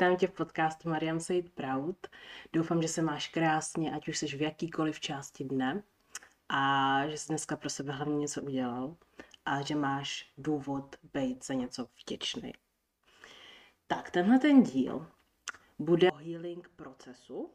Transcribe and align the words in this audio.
Vítám 0.00 0.16
tě 0.16 0.26
v 0.26 0.32
podcastu 0.32 0.88
Mariam 0.88 1.20
Said 1.20 1.52
Proud. 1.52 2.06
Doufám, 2.52 2.82
že 2.82 2.88
se 2.88 3.02
máš 3.02 3.28
krásně, 3.28 3.92
ať 3.92 4.08
už 4.08 4.18
jsi 4.18 4.26
v 4.26 4.42
jakýkoliv 4.42 5.00
části 5.00 5.44
dne 5.44 5.82
a 6.48 7.02
že 7.08 7.18
jsi 7.18 7.28
dneska 7.28 7.56
pro 7.56 7.70
sebe 7.70 7.92
hlavně 7.92 8.16
něco 8.16 8.42
udělal 8.42 8.96
a 9.44 9.62
že 9.62 9.74
máš 9.74 10.32
důvod 10.38 10.96
být 11.12 11.44
za 11.44 11.54
něco 11.54 11.88
vděčný. 12.02 12.52
Tak, 13.86 14.10
tenhle 14.10 14.38
ten 14.38 14.62
díl 14.62 15.06
bude 15.78 16.10
o 16.10 16.16
healing 16.16 16.68
procesu, 16.68 17.50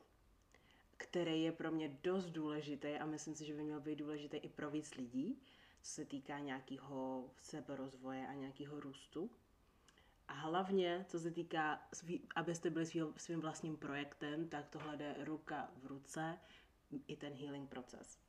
který 0.97 1.43
je 1.43 1.51
pro 1.51 1.71
mě 1.71 1.97
dost 2.03 2.25
důležitý 2.25 2.87
a 2.87 3.05
myslím 3.05 3.35
si, 3.35 3.45
že 3.45 3.53
by 3.53 3.63
měl 3.63 3.79
být 3.79 3.95
důležitý 3.95 4.37
i 4.37 4.49
pro 4.49 4.71
víc 4.71 4.95
lidí, 4.95 5.39
co 5.81 5.91
se 5.91 6.05
týká 6.05 6.39
nějakého 6.39 7.29
seberozvoje 7.41 8.27
a 8.27 8.33
nějakého 8.33 8.79
růstu. 8.79 9.29
A 10.27 10.33
hlavně, 10.33 11.05
co 11.07 11.19
se 11.19 11.31
týká, 11.31 11.87
abyste 12.35 12.69
byli 12.69 12.85
svým, 12.85 13.13
svým 13.17 13.41
vlastním 13.41 13.77
projektem, 13.77 14.49
tak 14.49 14.69
tohle 14.69 14.97
jde 14.97 15.15
ruka 15.19 15.71
v 15.83 15.85
ruce, 15.85 16.39
i 17.07 17.15
ten 17.15 17.33
healing 17.33 17.69
proces. 17.69 18.19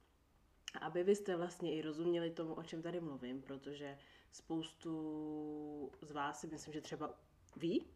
Aby 0.80 1.05
vy 1.05 1.16
jste 1.16 1.36
vlastně 1.36 1.74
i 1.74 1.82
rozuměli 1.82 2.30
tomu, 2.30 2.55
o 2.55 2.62
čem 2.62 2.82
tady 2.82 3.00
mluvím, 3.00 3.42
protože 3.42 3.98
spoustu 4.32 5.92
z 6.02 6.10
vás 6.10 6.41
si 6.41 6.46
myslím, 6.46 6.72
že 6.74 6.80
třeba 6.80 7.14
ví, 7.56 7.86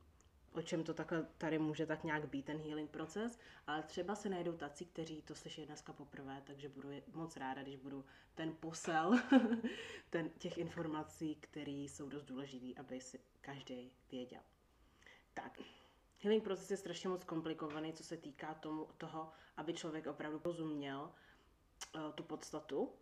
o 0.53 0.63
čem 0.63 0.85
to 0.85 0.95
takhle 0.95 1.27
tady 1.39 1.59
může 1.59 1.87
tak 1.87 2.05
nějak 2.05 2.29
být, 2.29 2.45
ten 2.45 2.59
healing 2.59 2.91
proces, 2.91 3.39
ale 3.67 3.83
třeba 3.83 4.15
se 4.15 4.29
najdou 4.29 4.57
taci, 4.57 4.85
kteří 4.85 5.23
to 5.23 5.35
slyší 5.35 5.67
dneska 5.67 5.93
poprvé, 5.93 6.43
takže 6.47 6.69
budu 6.69 6.89
moc 7.13 7.37
ráda, 7.37 7.63
když 7.63 7.77
budu 7.77 8.05
ten 8.35 8.57
posel 8.61 9.19
ten, 10.11 10.31
těch 10.31 10.59
informací, 10.59 11.35
které 11.35 11.71
jsou 11.71 12.09
dost 12.09 12.25
důležité, 12.25 12.81
aby 12.81 13.01
si 13.01 13.21
každý 13.41 13.93
věděl. 14.13 14.41
Tak, 15.35 15.61
healing 16.23 16.45
proces 16.45 16.71
je 16.71 16.77
strašně 16.77 17.09
moc 17.09 17.25
komplikovaný, 17.25 17.93
co 17.93 18.05
se 18.05 18.17
týká 18.17 18.55
tomu, 18.55 18.89
toho, 18.99 19.33
aby 19.57 19.75
člověk 19.75 20.07
opravdu 20.07 20.41
rozuměl 20.45 21.13
uh, 21.95 22.13
tu 22.15 22.23
podstatu 22.23 22.93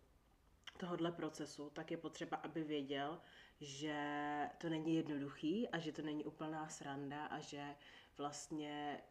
tohohle 0.77 1.11
procesu, 1.11 1.69
tak 1.69 1.91
je 1.91 1.97
potřeba, 1.97 2.37
aby 2.37 2.63
věděl, 2.63 3.21
že 3.61 4.49
to 4.57 4.69
není 4.69 4.95
jednoduchý 4.95 5.69
a 5.69 5.79
že 5.79 5.91
to 5.91 6.01
není 6.01 6.25
úplná 6.25 6.69
sranda 6.69 7.25
a 7.25 7.39
že 7.39 7.75
vlastně, 8.17 9.01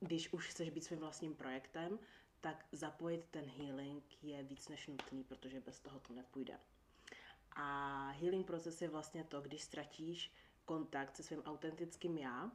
když 0.00 0.32
už 0.32 0.48
chceš 0.48 0.70
být 0.70 0.84
svým 0.84 0.98
vlastním 0.98 1.34
projektem, 1.34 1.98
tak 2.40 2.66
zapojit 2.72 3.24
ten 3.30 3.44
healing 3.44 4.04
je 4.22 4.42
víc 4.42 4.68
než 4.68 4.86
nutný, 4.86 5.24
protože 5.24 5.60
bez 5.60 5.80
toho 5.80 6.00
to 6.00 6.12
nepůjde. 6.12 6.58
A 7.56 8.08
healing 8.10 8.46
proces 8.46 8.82
je 8.82 8.88
vlastně 8.88 9.24
to, 9.24 9.40
když 9.40 9.62
ztratíš 9.62 10.32
kontakt 10.64 11.16
se 11.16 11.22
svým 11.22 11.42
autentickým 11.42 12.18
já. 12.18 12.50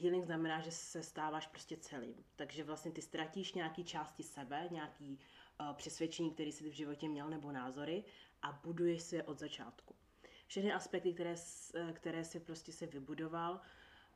Healing 0.00 0.24
znamená, 0.24 0.60
že 0.60 0.70
se 0.70 1.02
stáváš 1.02 1.46
prostě 1.46 1.76
celým. 1.76 2.24
Takže 2.36 2.64
vlastně 2.64 2.90
ty 2.90 3.02
ztratíš 3.02 3.52
nějaký 3.52 3.84
části 3.84 4.22
sebe, 4.22 4.68
nějaký 4.70 5.18
uh, 5.60 5.72
přesvědčení, 5.72 6.30
který 6.30 6.52
jsi 6.52 6.70
v 6.70 6.72
životě 6.72 7.08
měl, 7.08 7.30
nebo 7.30 7.52
názory 7.52 8.04
a 8.46 8.60
buduješ 8.64 9.02
si 9.02 9.16
je 9.16 9.22
od 9.22 9.38
začátku. 9.38 9.94
Všechny 10.46 10.72
aspekty, 10.72 11.12
které, 11.12 11.34
eh, 11.74 11.92
které 11.92 12.24
si 12.24 12.40
prostě 12.40 12.72
se 12.72 12.86
vybudoval 12.86 13.60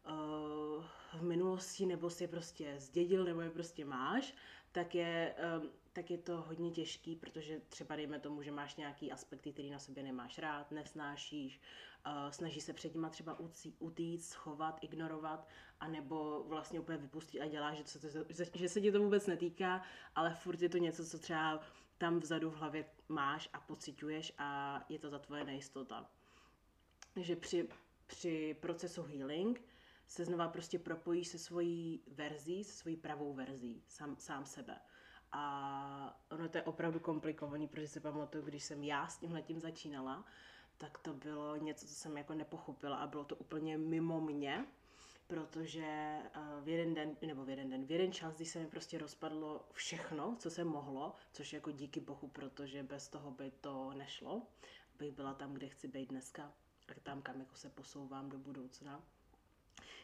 uh, 0.07 0.85
v 1.19 1.23
minulosti, 1.23 1.87
nebo 1.87 2.11
si 2.11 2.25
je 2.25 2.29
prostě 2.29 2.75
zdědil, 2.79 3.25
nebo 3.25 3.41
je 3.41 3.51
prostě 3.51 3.85
máš, 3.85 4.35
tak 4.73 4.95
je, 4.95 5.35
um, 5.59 5.71
tak 5.93 6.11
je 6.11 6.19
to 6.19 6.43
hodně 6.43 6.71
těžký, 6.71 7.17
protože 7.17 7.61
třeba 7.69 7.97
dejme 7.97 8.21
tomu, 8.21 8.43
že 8.43 8.53
máš 8.53 8.77
nějaký 8.77 9.13
aspekty, 9.13 9.53
který 9.53 9.71
na 9.71 9.79
sobě 9.79 10.03
nemáš 10.03 10.39
rád, 10.39 10.71
nesnášíš, 10.71 11.61
uh, 12.07 12.31
snaží 12.31 12.61
se 12.61 12.73
před 12.73 12.95
nima 12.95 13.09
třeba 13.09 13.39
utíct, 13.79 14.29
schovat, 14.29 14.79
ignorovat, 14.81 15.49
anebo 15.81 16.45
vlastně 16.49 16.81
úplně 16.81 16.99
vypustit 16.99 17.41
a 17.41 17.47
děláš, 17.47 17.79
že, 17.79 17.85
se, 17.85 18.47
že 18.55 18.69
se 18.69 18.81
ti 18.81 18.93
to 18.93 19.03
vůbec 19.03 19.27
netýká, 19.27 19.83
ale 20.15 20.35
furt 20.35 20.63
je 20.63 20.69
to 20.69 20.79
něco, 20.79 21.07
co 21.07 21.19
třeba 21.19 21.61
tam 22.01 22.21
vzadu 22.21 22.51
v 22.51 22.55
hlavě 22.57 22.85
máš 23.09 23.49
a 23.53 23.61
pociťuješ 23.61 24.33
a 24.39 24.81
je 24.89 24.99
to 24.99 25.11
za 25.11 25.19
tvoje 25.19 25.45
nejistota. 25.45 26.11
Takže 27.15 27.37
při, 27.37 27.69
při 28.07 28.57
procesu 28.61 29.03
healing 29.03 29.63
se 30.07 30.25
znova 30.25 30.49
prostě 30.49 30.79
propojíš 30.79 31.29
se 31.29 31.39
svojí 31.39 32.03
verzí, 32.07 32.65
se 32.65 32.73
svojí 32.73 32.97
pravou 32.97 33.35
verzí, 33.35 33.83
sám, 33.89 34.17
sám 34.19 34.47
sebe. 34.47 34.81
A 35.33 36.21
ono 36.31 36.49
to 36.49 36.59
je 36.59 36.63
opravdu 36.63 37.01
komplikovaný, 37.01 37.69
protože 37.69 37.89
si 37.89 38.01
pamatuju, 38.01 38.45
když 38.45 38.65
jsem 38.65 38.85
já 38.85 39.09
s 39.09 39.19
tímhle 39.19 39.43
tím 39.43 39.61
začínala, 39.61 40.25
tak 40.79 40.99
to 40.99 41.15
bylo 41.15 41.57
něco, 41.57 41.87
co 41.87 41.95
jsem 41.95 42.17
jako 42.17 42.35
nepochopila 42.35 42.97
a 42.97 43.07
bylo 43.07 43.25
to 43.25 43.37
úplně 43.37 43.79
mimo 43.79 44.21
mě, 44.21 44.67
protože 45.31 45.85
eh, 45.85 46.41
v 46.61 46.69
jeden 46.69 46.95
den, 46.95 47.17
nebo 47.27 47.45
v 47.45 47.49
jeden 47.49 47.71
den, 47.71 47.87
v 47.87 47.91
jeden 47.91 48.13
čas, 48.13 48.35
když 48.37 48.49
se 48.49 48.59
mi 48.59 48.67
prostě 48.67 48.99
rozpadlo 48.99 49.69
všechno, 49.73 50.37
co 50.39 50.51
se 50.51 50.65
mohlo, 50.65 51.15
což 51.33 51.53
jako 51.53 51.71
díky 51.71 52.01
bohu, 52.01 52.29
protože 52.29 52.83
bez 52.83 53.09
toho 53.09 53.31
by 53.31 53.51
to 53.61 53.93
nešlo, 53.95 54.43
bych 54.99 55.13
byla 55.13 55.35
tam, 55.35 55.55
kde 55.55 55.69
chci 55.69 55.89
být 55.89 56.09
dneska 56.09 56.53
a 56.89 57.01
tam, 57.03 57.23
kam 57.23 57.41
jako 57.41 57.57
se 57.57 57.71
posouvám 57.71 58.31
do 58.31 58.39
budoucna, 58.39 59.03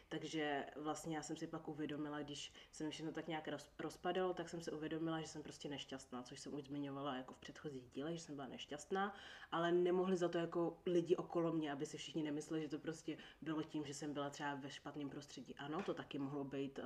takže 0.08 0.66
vlastně 0.76 1.16
já 1.16 1.22
jsem 1.22 1.36
si 1.36 1.46
pak 1.46 1.68
uvědomila, 1.68 2.22
když 2.22 2.52
se 2.72 2.84
mi 2.84 2.90
všechno 2.90 3.12
tak 3.12 3.28
nějak 3.28 3.48
rozpadalo, 3.78 4.34
tak 4.34 4.48
jsem 4.48 4.60
si 4.60 4.70
uvědomila, 4.70 5.20
že 5.20 5.26
jsem 5.26 5.42
prostě 5.42 5.68
nešťastná, 5.68 6.22
což 6.22 6.40
jsem 6.40 6.54
už 6.54 6.64
zmiňovala 6.64 7.16
jako 7.16 7.34
v 7.34 7.38
předchozích 7.38 7.90
dílech, 7.90 8.14
že 8.14 8.20
jsem 8.20 8.34
byla 8.34 8.48
nešťastná, 8.48 9.14
ale 9.52 9.72
nemohli 9.72 10.16
za 10.16 10.28
to 10.28 10.38
jako 10.38 10.78
lidi 10.86 11.16
okolo 11.16 11.52
mě, 11.52 11.72
aby 11.72 11.86
si 11.86 11.96
všichni 11.96 12.22
nemysleli, 12.22 12.62
že 12.62 12.68
to 12.68 12.78
prostě 12.78 13.16
bylo 13.42 13.62
tím, 13.62 13.86
že 13.86 13.94
jsem 13.94 14.12
byla 14.12 14.30
třeba 14.30 14.54
ve 14.54 14.70
špatném 14.70 15.10
prostředí. 15.10 15.54
Ano, 15.54 15.82
to 15.82 15.94
taky 15.94 16.18
mohlo 16.18 16.44
být 16.44 16.78
uh, 16.78 16.84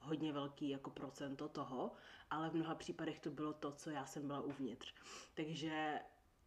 hodně 0.00 0.32
velký 0.32 0.68
jako 0.68 0.90
procento 0.90 1.48
toho, 1.48 1.92
ale 2.30 2.50
v 2.50 2.54
mnoha 2.54 2.74
případech 2.74 3.20
to 3.20 3.30
bylo 3.30 3.52
to, 3.52 3.72
co 3.72 3.90
já 3.90 4.06
jsem 4.06 4.26
byla 4.26 4.40
uvnitř. 4.40 4.94
Takže 5.34 6.00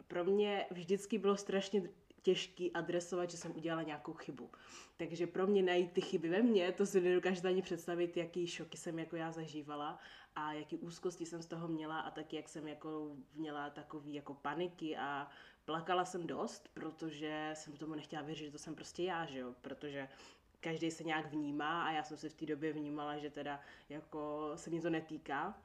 pro 0.07 0.23
mě 0.23 0.65
vždycky 0.71 1.17
bylo 1.17 1.37
strašně 1.37 1.89
těžký 2.21 2.73
adresovat, 2.73 3.31
že 3.31 3.37
jsem 3.37 3.55
udělala 3.55 3.83
nějakou 3.83 4.13
chybu. 4.13 4.51
Takže 4.97 5.27
pro 5.27 5.47
mě 5.47 5.63
najít 5.63 5.91
ty 5.91 6.01
chyby 6.01 6.29
ve 6.29 6.41
mně, 6.41 6.71
to 6.71 6.85
si 6.85 7.01
nedokážete 7.01 7.47
ani 7.47 7.61
představit, 7.61 8.17
jaký 8.17 8.47
šoky 8.47 8.77
jsem 8.77 8.99
jako 8.99 9.15
já 9.15 9.31
zažívala 9.31 9.99
a 10.35 10.53
jaký 10.53 10.77
úzkosti 10.77 11.25
jsem 11.25 11.41
z 11.41 11.45
toho 11.45 11.67
měla 11.67 11.99
a 11.99 12.11
taky 12.11 12.35
jak 12.35 12.49
jsem 12.49 12.67
jako 12.67 13.15
měla 13.33 13.69
takový 13.69 14.13
jako 14.13 14.33
paniky 14.33 14.97
a 14.97 15.27
plakala 15.65 16.05
jsem 16.05 16.27
dost, 16.27 16.69
protože 16.73 17.51
jsem 17.53 17.77
tomu 17.77 17.95
nechtěla 17.95 18.21
věřit, 18.21 18.45
že 18.45 18.51
to 18.51 18.57
jsem 18.57 18.75
prostě 18.75 19.03
já, 19.03 19.25
že 19.25 19.39
jo, 19.39 19.55
protože 19.61 20.09
každý 20.59 20.91
se 20.91 21.03
nějak 21.03 21.31
vnímá 21.31 21.83
a 21.83 21.91
já 21.91 22.03
jsem 22.03 22.17
se 22.17 22.29
v 22.29 22.33
té 22.33 22.45
době 22.45 22.73
vnímala, 22.73 23.17
že 23.17 23.29
teda 23.29 23.59
jako 23.89 24.51
se 24.55 24.69
mě 24.69 24.81
to 24.81 24.89
netýká, 24.89 25.61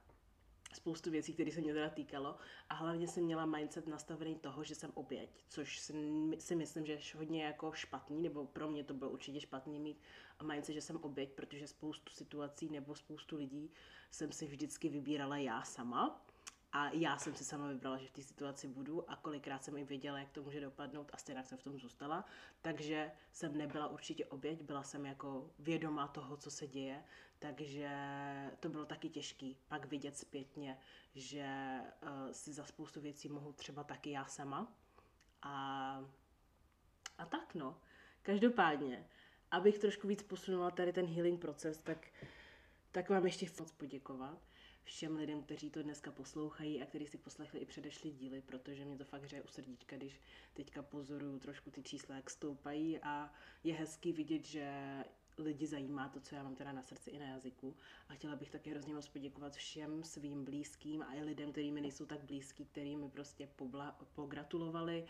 spoustu 0.77 1.11
věcí, 1.11 1.33
které 1.33 1.53
se 1.53 1.61
mě 1.61 1.73
teda 1.73 1.91
týkalo. 1.91 2.37
A 2.69 2.75
hlavně 2.75 3.09
jsem 3.09 3.25
měla 3.25 3.47
mindset 3.47 3.87
nastavený 3.87 4.35
toho, 4.35 4.65
že 4.65 4.75
jsem 4.75 4.91
oběť, 4.95 5.45
což 5.49 5.79
si, 6.39 6.55
myslím, 6.55 6.87
že 6.87 6.93
je 6.93 7.01
hodně 7.17 7.45
jako 7.45 7.73
špatný, 7.73 8.23
nebo 8.23 8.47
pro 8.47 8.69
mě 8.69 8.85
to 8.85 8.95
bylo 8.95 9.11
určitě 9.11 9.41
špatný 9.41 9.79
mít 9.79 10.01
mindset, 10.43 10.75
že 10.75 10.81
jsem 10.81 10.97
oběť, 10.97 11.33
protože 11.33 11.67
spoustu 11.67 12.13
situací 12.13 12.69
nebo 12.69 12.95
spoustu 12.95 13.37
lidí 13.37 13.71
jsem 14.11 14.33
si 14.33 14.47
vždycky 14.47 14.89
vybírala 14.89 15.37
já 15.37 15.63
sama 15.63 16.27
a 16.75 16.91
já 16.93 17.19
jsem 17.19 17.35
si 17.35 17.45
sama 17.45 17.69
vybrala, 17.69 17.99
že 17.99 18.07
v 18.07 18.11
té 18.11 18.23
situaci 18.23 18.69
budu 18.69 19.11
a 19.11 19.17
kolikrát 19.17 19.65
jsem 19.65 19.77
i 19.77 19.85
věděla, 19.85 20.19
jak 20.19 20.31
to 20.31 20.43
může 20.43 20.61
dopadnout 20.61 21.11
a 21.13 21.17
stejně 21.17 21.45
jsem 21.45 21.59
v 21.59 21.63
tom 21.63 21.79
zůstala. 21.79 22.25
Takže 22.63 23.13
jsem 23.33 23.59
nebyla 23.59 23.89
určitě 23.89 24.27
oběť, 24.27 24.63
byla 24.63 24.83
jsem 24.83 25.07
jako 25.07 25.51
vědomá 25.59 26.09
toho, 26.09 26.37
co 26.37 26.51
se 26.51 26.67
děje, 26.67 27.05
takže 27.39 27.91
to 28.61 28.69
bylo 28.69 28.85
taky 28.85 29.09
těžký 29.09 29.57
pak 29.69 29.85
vidět 29.85 30.19
zpětně, 30.19 30.79
že 31.15 31.79
uh, 32.03 32.33
si 32.33 32.53
za 32.53 32.65
spoustu 32.65 33.01
věcí 33.01 33.29
mohu 33.29 33.53
třeba 33.53 33.85
taky 33.85 34.11
já 34.11 34.25
sama. 34.25 34.73
A, 35.43 36.05
a 37.19 37.27
tak 37.27 37.55
no. 37.55 37.81
Každopádně, 38.23 39.07
abych 39.51 39.79
trošku 39.79 40.09
víc 40.09 40.23
posunula 40.23 40.71
tady 40.71 40.93
ten 40.93 41.07
healing 41.07 41.41
proces, 41.41 41.79
tak, 41.79 42.07
tak 42.93 43.11
vám 43.11 43.25
ještě 43.25 43.47
moc 43.61 43.73
poděkovat 43.73 44.39
všem 44.85 45.17
lidem, 45.17 45.43
kteří 45.43 45.71
to 45.71 45.83
dneska 45.83 46.13
poslouchají 46.13 46.83
a 46.83 46.87
kteří 46.87 47.07
si 47.07 47.19
poslechli 47.19 47.61
i 47.61 47.67
předešli 47.67 48.11
díly, 48.11 48.41
protože 48.41 48.85
mě 48.85 48.99
to 48.99 49.05
fakt 49.05 49.23
hřeje 49.23 49.43
u 49.43 49.49
srdíčka, 49.49 49.97
když 49.97 50.21
teďka 50.55 50.83
pozoruju 50.83 51.39
trošku 51.39 51.71
ty 51.71 51.83
čísla, 51.83 52.17
jak 52.17 52.31
stoupají 52.31 52.99
a 52.99 53.33
je 53.65 53.75
hezký 53.75 54.13
vidět, 54.13 54.45
že 54.45 55.05
lidi 55.39 55.67
zajímá 55.67 56.09
to, 56.09 56.21
co 56.21 56.35
já 56.35 56.43
mám 56.43 56.55
teda 56.55 56.73
na 56.73 56.83
srdci 56.83 57.11
i 57.11 57.19
na 57.19 57.27
jazyku. 57.27 57.77
A 58.09 58.15
chtěla 58.15 58.37
bych 58.37 58.51
také 58.51 58.71
hrozně 58.71 58.95
moc 58.95 59.09
poděkovat 59.09 59.55
všem 59.55 60.05
svým 60.05 60.45
blízkým 60.45 61.03
a 61.03 61.15
i 61.15 61.23
lidem, 61.23 61.53
kterými 61.53 61.81
nejsou 61.81 62.07
tak 62.07 62.25
blízký, 62.25 62.65
který 62.65 62.97
mi 62.97 63.09
prostě 63.09 63.49
pobla, 63.57 63.99
pogratulovali, 64.15 65.07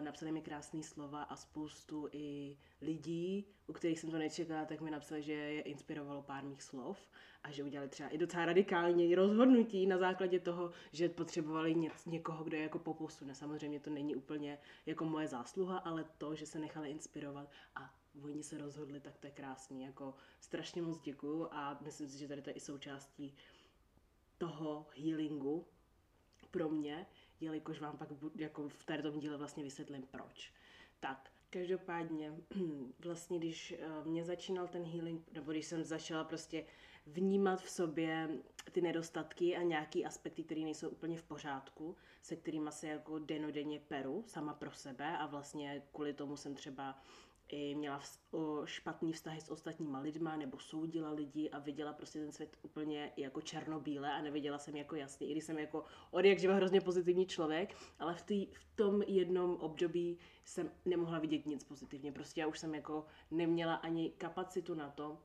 napsali 0.00 0.32
mi 0.32 0.42
krásné 0.42 0.82
slova 0.82 1.22
a 1.22 1.36
spoustu 1.36 2.08
i 2.12 2.56
lidí, 2.80 3.44
u 3.66 3.72
kterých 3.72 4.00
jsem 4.00 4.10
to 4.10 4.18
nečekala, 4.18 4.64
tak 4.64 4.80
mi 4.80 4.90
napsali, 4.90 5.22
že 5.22 5.32
je 5.32 5.60
inspirovalo 5.60 6.22
pár 6.22 6.44
mých 6.44 6.62
slov 6.62 6.98
a 7.42 7.50
že 7.50 7.64
udělali 7.64 7.88
třeba 7.88 8.08
i 8.08 8.18
docela 8.18 8.44
radikální 8.44 9.14
rozhodnutí 9.14 9.86
na 9.86 9.98
základě 9.98 10.40
toho, 10.40 10.70
že 10.92 11.08
potřebovali 11.08 11.74
ně, 11.74 11.90
někoho, 12.06 12.44
kdo 12.44 12.56
je 12.56 12.62
jako 12.62 12.78
poposune. 12.78 13.34
Samozřejmě 13.34 13.80
to 13.80 13.90
není 13.90 14.16
úplně 14.16 14.58
jako 14.86 15.04
moje 15.04 15.28
zásluha, 15.28 15.78
ale 15.78 16.04
to, 16.18 16.34
že 16.34 16.46
se 16.46 16.58
nechali 16.58 16.90
inspirovat 16.90 17.50
a 17.74 17.94
oni 18.22 18.42
se 18.42 18.58
rozhodli, 18.58 19.00
tak 19.00 19.18
to 19.18 19.26
je 19.26 19.30
krásný. 19.30 19.82
Jako 19.82 20.14
strašně 20.40 20.82
moc 20.82 21.00
děkuju 21.00 21.48
a 21.50 21.78
myslím 21.80 22.08
si, 22.08 22.18
že 22.18 22.28
tady 22.28 22.42
to 22.42 22.50
je 22.50 22.54
i 22.54 22.60
součástí 22.60 23.36
toho 24.38 24.86
healingu 24.96 25.66
pro 26.50 26.68
mě, 26.68 27.06
jelikož 27.40 27.80
vám 27.80 27.98
pak 27.98 28.08
jako 28.36 28.68
v 28.68 28.84
tom 29.02 29.20
díle 29.20 29.36
vlastně 29.36 29.64
vysvětlím 29.64 30.02
proč. 30.10 30.52
Tak, 31.00 31.30
každopádně, 31.50 32.32
vlastně 32.98 33.38
když 33.38 33.72
eh, 33.78 34.04
mě 34.04 34.24
začínal 34.24 34.68
ten 34.68 34.84
healing, 34.84 35.32
nebo 35.32 35.52
když 35.52 35.66
jsem 35.66 35.84
začala 35.84 36.24
prostě 36.24 36.64
vnímat 37.06 37.62
v 37.62 37.70
sobě 37.70 38.28
ty 38.72 38.80
nedostatky 38.80 39.56
a 39.56 39.62
nějaký 39.62 40.04
aspekty, 40.06 40.44
které 40.44 40.60
nejsou 40.60 40.88
úplně 40.88 41.16
v 41.16 41.22
pořádku, 41.22 41.96
se 42.22 42.36
kterými 42.36 42.72
se 42.72 42.88
jako 42.88 43.18
denodenně 43.18 43.80
peru 43.80 44.24
sama 44.26 44.54
pro 44.54 44.72
sebe 44.72 45.18
a 45.18 45.26
vlastně 45.26 45.82
kvůli 45.92 46.14
tomu 46.14 46.36
jsem 46.36 46.54
třeba 46.54 47.02
i 47.48 47.74
měla 47.74 48.00
špatný 48.64 49.12
vztahy 49.12 49.40
s 49.40 49.50
ostatníma 49.50 49.98
lidma 49.98 50.36
nebo 50.36 50.58
soudila 50.58 51.10
lidi 51.10 51.50
a 51.50 51.58
viděla 51.58 51.92
prostě 51.92 52.18
ten 52.18 52.32
svět 52.32 52.56
úplně 52.62 53.12
jako 53.16 53.40
černobíle 53.40 54.12
a 54.12 54.22
neviděla 54.22 54.58
jsem 54.58 54.76
jako 54.76 54.96
jasně, 54.96 55.26
i 55.26 55.32
když 55.32 55.44
jsem 55.44 55.58
jako 55.58 55.84
od 56.10 56.24
jak 56.24 56.38
živa 56.38 56.54
hrozně 56.54 56.80
pozitivní 56.80 57.26
člověk, 57.26 57.76
ale 57.98 58.14
v, 58.14 58.22
tý, 58.22 58.46
v 58.46 58.76
tom 58.76 59.02
jednom 59.02 59.56
období 59.56 60.18
jsem 60.44 60.70
nemohla 60.84 61.18
vidět 61.18 61.46
nic 61.46 61.64
pozitivně. 61.64 62.12
Prostě 62.12 62.40
já 62.40 62.46
už 62.46 62.58
jsem 62.58 62.74
jako 62.74 63.06
neměla 63.30 63.74
ani 63.74 64.10
kapacitu 64.10 64.74
na 64.74 64.90
to, 64.90 65.18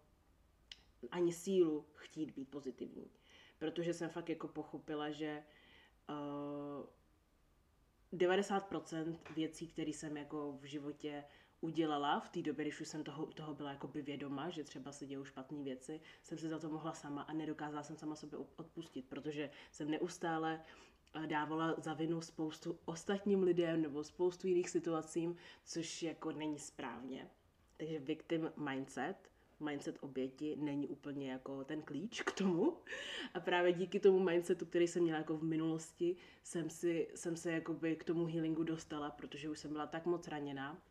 ani 1.11 1.33
sílu 1.33 1.85
chtít 1.93 2.31
být 2.31 2.49
pozitivní. 2.49 3.11
Protože 3.59 3.93
jsem 3.93 4.09
fakt 4.09 4.29
jako 4.29 4.47
pochopila, 4.47 5.11
že 5.11 5.43
uh, 6.09 6.85
90% 8.13 9.17
věcí, 9.35 9.67
které 9.67 9.89
jsem 9.89 10.17
jako 10.17 10.57
v 10.61 10.63
životě 10.63 11.23
udělala 11.61 12.19
v 12.19 12.29
té 12.29 12.41
době, 12.41 12.65
když 12.65 12.81
už 12.81 12.87
jsem 12.87 13.03
toho, 13.03 13.25
toho 13.25 13.53
byla 13.53 13.69
jako 13.69 13.87
by 13.87 14.01
vědoma, 14.01 14.49
že 14.49 14.63
třeba 14.63 14.91
se 14.91 15.05
dějou 15.05 15.25
špatné 15.25 15.63
věci, 15.63 16.01
jsem 16.23 16.37
si 16.37 16.49
za 16.49 16.59
to 16.59 16.69
mohla 16.69 16.93
sama 16.93 17.21
a 17.21 17.33
nedokázala 17.33 17.83
jsem 17.83 17.97
sama 17.97 18.15
sobě 18.15 18.39
odpustit, 18.55 19.05
protože 19.09 19.49
jsem 19.71 19.91
neustále 19.91 20.61
eh, 21.13 21.27
dávala 21.27 21.75
za 21.77 21.93
vinu 21.93 22.21
spoustu 22.21 22.79
ostatním 22.85 23.43
lidem 23.43 23.81
nebo 23.81 24.03
spoustu 24.03 24.47
jiných 24.47 24.69
situacím, 24.69 25.35
což 25.65 26.03
jako 26.03 26.31
není 26.31 26.59
správně. 26.59 27.27
Takže 27.77 27.99
victim 27.99 28.51
mindset, 28.57 29.31
mindset 29.59 29.97
oběti 30.01 30.55
není 30.59 30.87
úplně 30.87 31.31
jako 31.31 31.63
ten 31.63 31.81
klíč 31.81 32.21
k 32.21 32.31
tomu. 32.31 32.77
A 33.33 33.39
právě 33.39 33.73
díky 33.73 33.99
tomu 33.99 34.19
mindsetu, 34.19 34.65
který 34.65 34.87
jsem 34.87 35.03
měla 35.03 35.17
jako 35.17 35.37
v 35.37 35.43
minulosti, 35.43 36.15
jsem, 36.43 36.69
si, 36.69 37.07
jsem 37.15 37.35
se 37.35 37.51
jakoby 37.51 37.95
k 37.95 38.03
tomu 38.03 38.25
healingu 38.25 38.63
dostala, 38.63 39.11
protože 39.11 39.49
už 39.49 39.59
jsem 39.59 39.71
byla 39.71 39.87
tak 39.87 40.05
moc 40.05 40.27
raněná, 40.27 40.81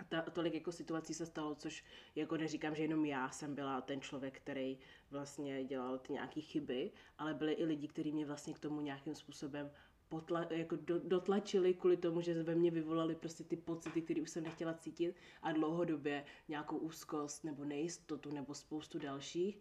a 0.00 0.04
ta, 0.04 0.22
tolik 0.22 0.54
jako 0.54 0.72
situací 0.72 1.14
se 1.14 1.26
stalo, 1.26 1.54
což 1.54 1.84
jako 2.14 2.36
neříkám, 2.36 2.74
že 2.74 2.82
jenom 2.82 3.04
já 3.04 3.30
jsem 3.30 3.54
byla 3.54 3.80
ten 3.80 4.00
člověk, 4.00 4.36
který 4.36 4.78
vlastně 5.10 5.64
dělal 5.64 5.98
ty 5.98 6.12
nějaké 6.12 6.40
chyby, 6.40 6.90
ale 7.18 7.34
byli 7.34 7.52
i 7.52 7.64
lidi, 7.64 7.88
kteří 7.88 8.12
mě 8.12 8.26
vlastně 8.26 8.54
k 8.54 8.58
tomu 8.58 8.80
nějakým 8.80 9.14
způsobem 9.14 9.70
potla, 10.08 10.46
jako 10.50 10.76
do, 10.76 10.98
dotlačili 10.98 11.74
kvůli 11.74 11.96
tomu, 11.96 12.20
že 12.20 12.42
ve 12.42 12.54
mně 12.54 12.70
vyvolali 12.70 13.14
prostě 13.14 13.44
ty 13.44 13.56
pocity, 13.56 14.02
které 14.02 14.22
už 14.22 14.30
jsem 14.30 14.44
nechtěla 14.44 14.74
cítit 14.74 15.16
a 15.42 15.52
dlouhodobě 15.52 16.24
nějakou 16.48 16.76
úzkost 16.76 17.44
nebo 17.44 17.64
nejistotu 17.64 18.30
nebo 18.30 18.54
spoustu 18.54 18.98
dalších 18.98 19.58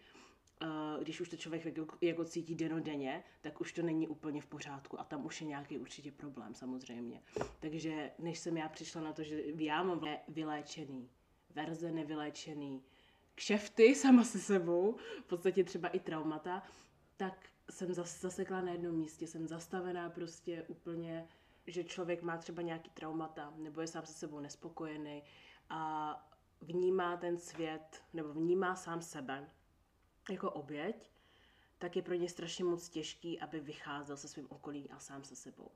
když 1.01 1.21
už 1.21 1.29
to 1.29 1.37
člověk 1.37 1.65
jako, 1.65 1.97
jako 2.01 2.25
cítí 2.25 2.55
denodenně, 2.55 3.23
tak 3.41 3.61
už 3.61 3.73
to 3.73 3.81
není 3.81 4.07
úplně 4.07 4.41
v 4.41 4.45
pořádku 4.45 4.99
a 4.99 5.03
tam 5.03 5.25
už 5.25 5.41
je 5.41 5.47
nějaký 5.47 5.77
určitě 5.77 6.11
problém 6.11 6.53
samozřejmě. 6.53 7.21
Takže 7.59 8.11
než 8.19 8.39
jsem 8.39 8.57
já 8.57 8.69
přišla 8.69 9.01
na 9.01 9.13
to, 9.13 9.23
že 9.23 9.43
já 9.57 9.83
mám 9.83 10.01
vyléčený, 10.27 11.09
verze 11.49 11.91
nevyléčený, 11.91 12.83
kšefty 13.35 13.95
sama 13.95 14.23
se 14.23 14.39
sebou, 14.39 14.95
v 15.23 15.27
podstatě 15.27 15.63
třeba 15.63 15.89
i 15.89 15.99
traumata, 15.99 16.63
tak 17.17 17.49
jsem 17.69 17.93
zas, 17.93 18.21
zasekla 18.21 18.61
na 18.61 18.71
jednom 18.71 18.95
místě, 18.95 19.27
jsem 19.27 19.47
zastavená 19.47 20.09
prostě 20.09 20.63
úplně, 20.67 21.27
že 21.67 21.83
člověk 21.83 22.21
má 22.21 22.37
třeba 22.37 22.61
nějaký 22.61 22.89
traumata, 22.89 23.53
nebo 23.57 23.81
je 23.81 23.87
sám 23.87 24.05
se 24.05 24.13
sebou 24.13 24.39
nespokojený 24.39 25.23
a 25.69 26.13
vnímá 26.61 27.17
ten 27.17 27.37
svět, 27.37 28.01
nebo 28.13 28.33
vnímá 28.33 28.75
sám 28.75 29.01
sebe 29.01 29.49
jako 30.29 30.51
oběť, 30.51 31.11
tak 31.77 31.95
je 31.95 32.01
pro 32.01 32.13
ně 32.13 32.29
strašně 32.29 32.63
moc 32.63 32.89
těžký, 32.89 33.39
aby 33.39 33.59
vycházel 33.59 34.17
se 34.17 34.27
svým 34.27 34.47
okolím 34.49 34.87
a 34.91 34.99
sám 34.99 35.23
se 35.23 35.35
sebou. 35.35 35.71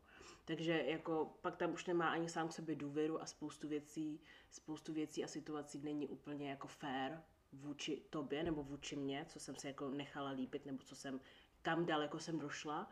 Takže 0.46 0.84
jako 0.88 1.38
pak 1.42 1.56
tam 1.56 1.74
už 1.74 1.86
nemá 1.86 2.10
ani 2.10 2.30
sám 2.30 2.48
k 2.48 2.54
sobě 2.54 2.76
důvěru 2.76 3.22
a 3.22 3.26
spoustu 3.26 3.68
věcí, 3.68 4.22
spoustu 4.50 4.94
věcí 4.94 5.24
a 5.24 5.28
situací 5.28 5.80
není 5.80 6.08
úplně 6.08 6.50
jako 6.50 6.68
fair 6.68 7.12
vůči 7.54 8.04
tobě 8.10 8.44
nebo 8.44 8.64
vůči 8.64 8.96
mně, 8.96 9.26
co 9.30 9.40
jsem 9.40 9.56
se 9.56 9.68
jako 9.68 9.90
nechala 9.90 10.30
líbit 10.30 10.66
nebo 10.66 10.84
co 10.84 10.96
jsem, 10.96 11.20
kam 11.62 11.86
daleko 11.86 12.20
jsem 12.20 12.40
došla, 12.40 12.92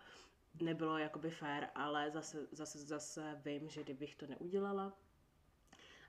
nebylo 0.62 0.98
jakoby 0.98 1.30
fair, 1.30 1.68
ale 1.76 2.12
zase, 2.12 2.48
zase, 2.52 2.80
zase 2.80 3.42
vím, 3.46 3.70
že 3.70 3.84
kdybych 3.84 4.16
to 4.16 4.28
neudělala 4.28 4.98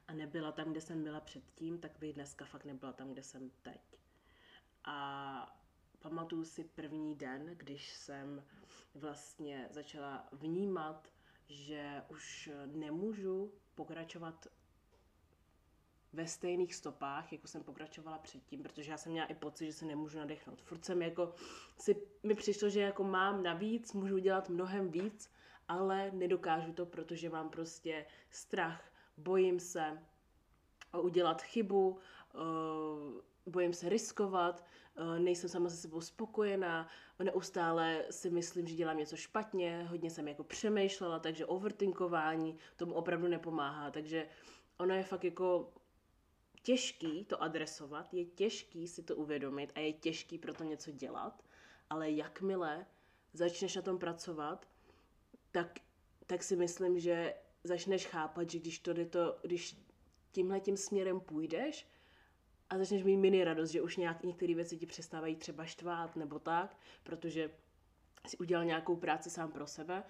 a 0.08 0.12
nebyla 0.12 0.52
tam, 0.52 0.70
kde 0.70 0.80
jsem 0.80 1.04
byla 1.04 1.20
předtím, 1.20 1.78
tak 1.78 1.98
bych 1.98 2.12
dneska 2.12 2.44
fakt 2.44 2.64
nebyla 2.64 2.92
tam, 2.92 3.12
kde 3.12 3.22
jsem 3.22 3.50
teď. 3.62 4.01
A 4.84 5.58
pamatuju 5.98 6.44
si 6.44 6.64
první 6.64 7.14
den, 7.14 7.46
když 7.56 7.92
jsem 7.92 8.44
vlastně 8.94 9.68
začala 9.70 10.28
vnímat, 10.32 11.08
že 11.48 12.02
už 12.08 12.50
nemůžu 12.66 13.52
pokračovat 13.74 14.46
ve 16.12 16.26
stejných 16.26 16.74
stopách, 16.74 17.32
jako 17.32 17.48
jsem 17.48 17.62
pokračovala 17.62 18.18
předtím, 18.18 18.62
protože 18.62 18.90
já 18.90 18.96
jsem 18.96 19.12
měla 19.12 19.26
i 19.26 19.34
pocit, 19.34 19.66
že 19.66 19.72
se 19.72 19.86
nemůžu 19.86 20.18
nadechnout. 20.18 20.62
Furt 20.62 20.84
jsem 20.84 21.02
jako, 21.02 21.34
si, 21.78 21.96
mi 22.22 22.34
přišlo, 22.34 22.68
že 22.68 22.80
jako 22.80 23.04
mám 23.04 23.42
navíc, 23.42 23.92
můžu 23.92 24.18
dělat 24.18 24.48
mnohem 24.48 24.90
víc, 24.90 25.30
ale 25.68 26.10
nedokážu 26.10 26.72
to, 26.72 26.86
protože 26.86 27.30
mám 27.30 27.50
prostě 27.50 28.06
strach, 28.30 28.92
bojím 29.16 29.60
se 29.60 29.98
udělat 31.02 31.42
chybu, 31.42 31.90
uh, 31.90 33.20
bojím 33.46 33.72
se 33.72 33.88
riskovat, 33.88 34.64
eh, 34.96 35.18
nejsem 35.18 35.48
sama 35.50 35.68
se 35.68 35.76
sebou 35.76 36.00
spokojená, 36.00 36.88
neustále 37.22 38.04
si 38.10 38.30
myslím, 38.30 38.66
že 38.66 38.74
dělám 38.74 38.98
něco 38.98 39.16
špatně, 39.16 39.86
hodně 39.90 40.10
jsem 40.10 40.28
jako 40.28 40.44
přemýšlela, 40.44 41.18
takže 41.18 41.46
overtinkování 41.46 42.58
tomu 42.76 42.94
opravdu 42.94 43.28
nepomáhá, 43.28 43.90
takže 43.90 44.28
ono 44.78 44.94
je 44.94 45.02
fakt 45.02 45.24
jako 45.24 45.72
těžký 46.62 47.24
to 47.24 47.42
adresovat, 47.42 48.14
je 48.14 48.24
těžký 48.24 48.88
si 48.88 49.02
to 49.02 49.16
uvědomit 49.16 49.72
a 49.74 49.80
je 49.80 49.92
těžký 49.92 50.38
pro 50.38 50.54
to 50.54 50.64
něco 50.64 50.90
dělat, 50.90 51.44
ale 51.90 52.10
jakmile 52.10 52.86
začneš 53.32 53.76
na 53.76 53.82
tom 53.82 53.98
pracovat, 53.98 54.68
tak, 55.50 55.78
tak 56.26 56.42
si 56.42 56.56
myslím, 56.56 56.98
že 56.98 57.34
začneš 57.64 58.06
chápat, 58.06 58.50
že 58.50 58.58
když, 58.58 58.78
to, 58.78 58.94
to, 59.06 59.38
když 59.42 59.76
tímhle 60.32 60.60
tím 60.60 60.76
směrem 60.76 61.20
půjdeš, 61.20 61.91
a 62.72 62.78
začneš 62.78 63.02
mít 63.02 63.16
mini 63.16 63.44
radost, 63.44 63.70
že 63.70 63.82
už 63.82 63.96
nějak, 63.96 64.22
některé 64.22 64.54
věci 64.54 64.76
ti 64.76 64.86
přestávají 64.86 65.36
třeba 65.36 65.64
štvát 65.64 66.16
nebo 66.16 66.38
tak, 66.38 66.76
protože 67.02 67.50
si 68.26 68.38
udělal 68.38 68.64
nějakou 68.64 68.96
práci 68.96 69.30
sám 69.30 69.52
pro 69.52 69.66
sebe, 69.66 70.04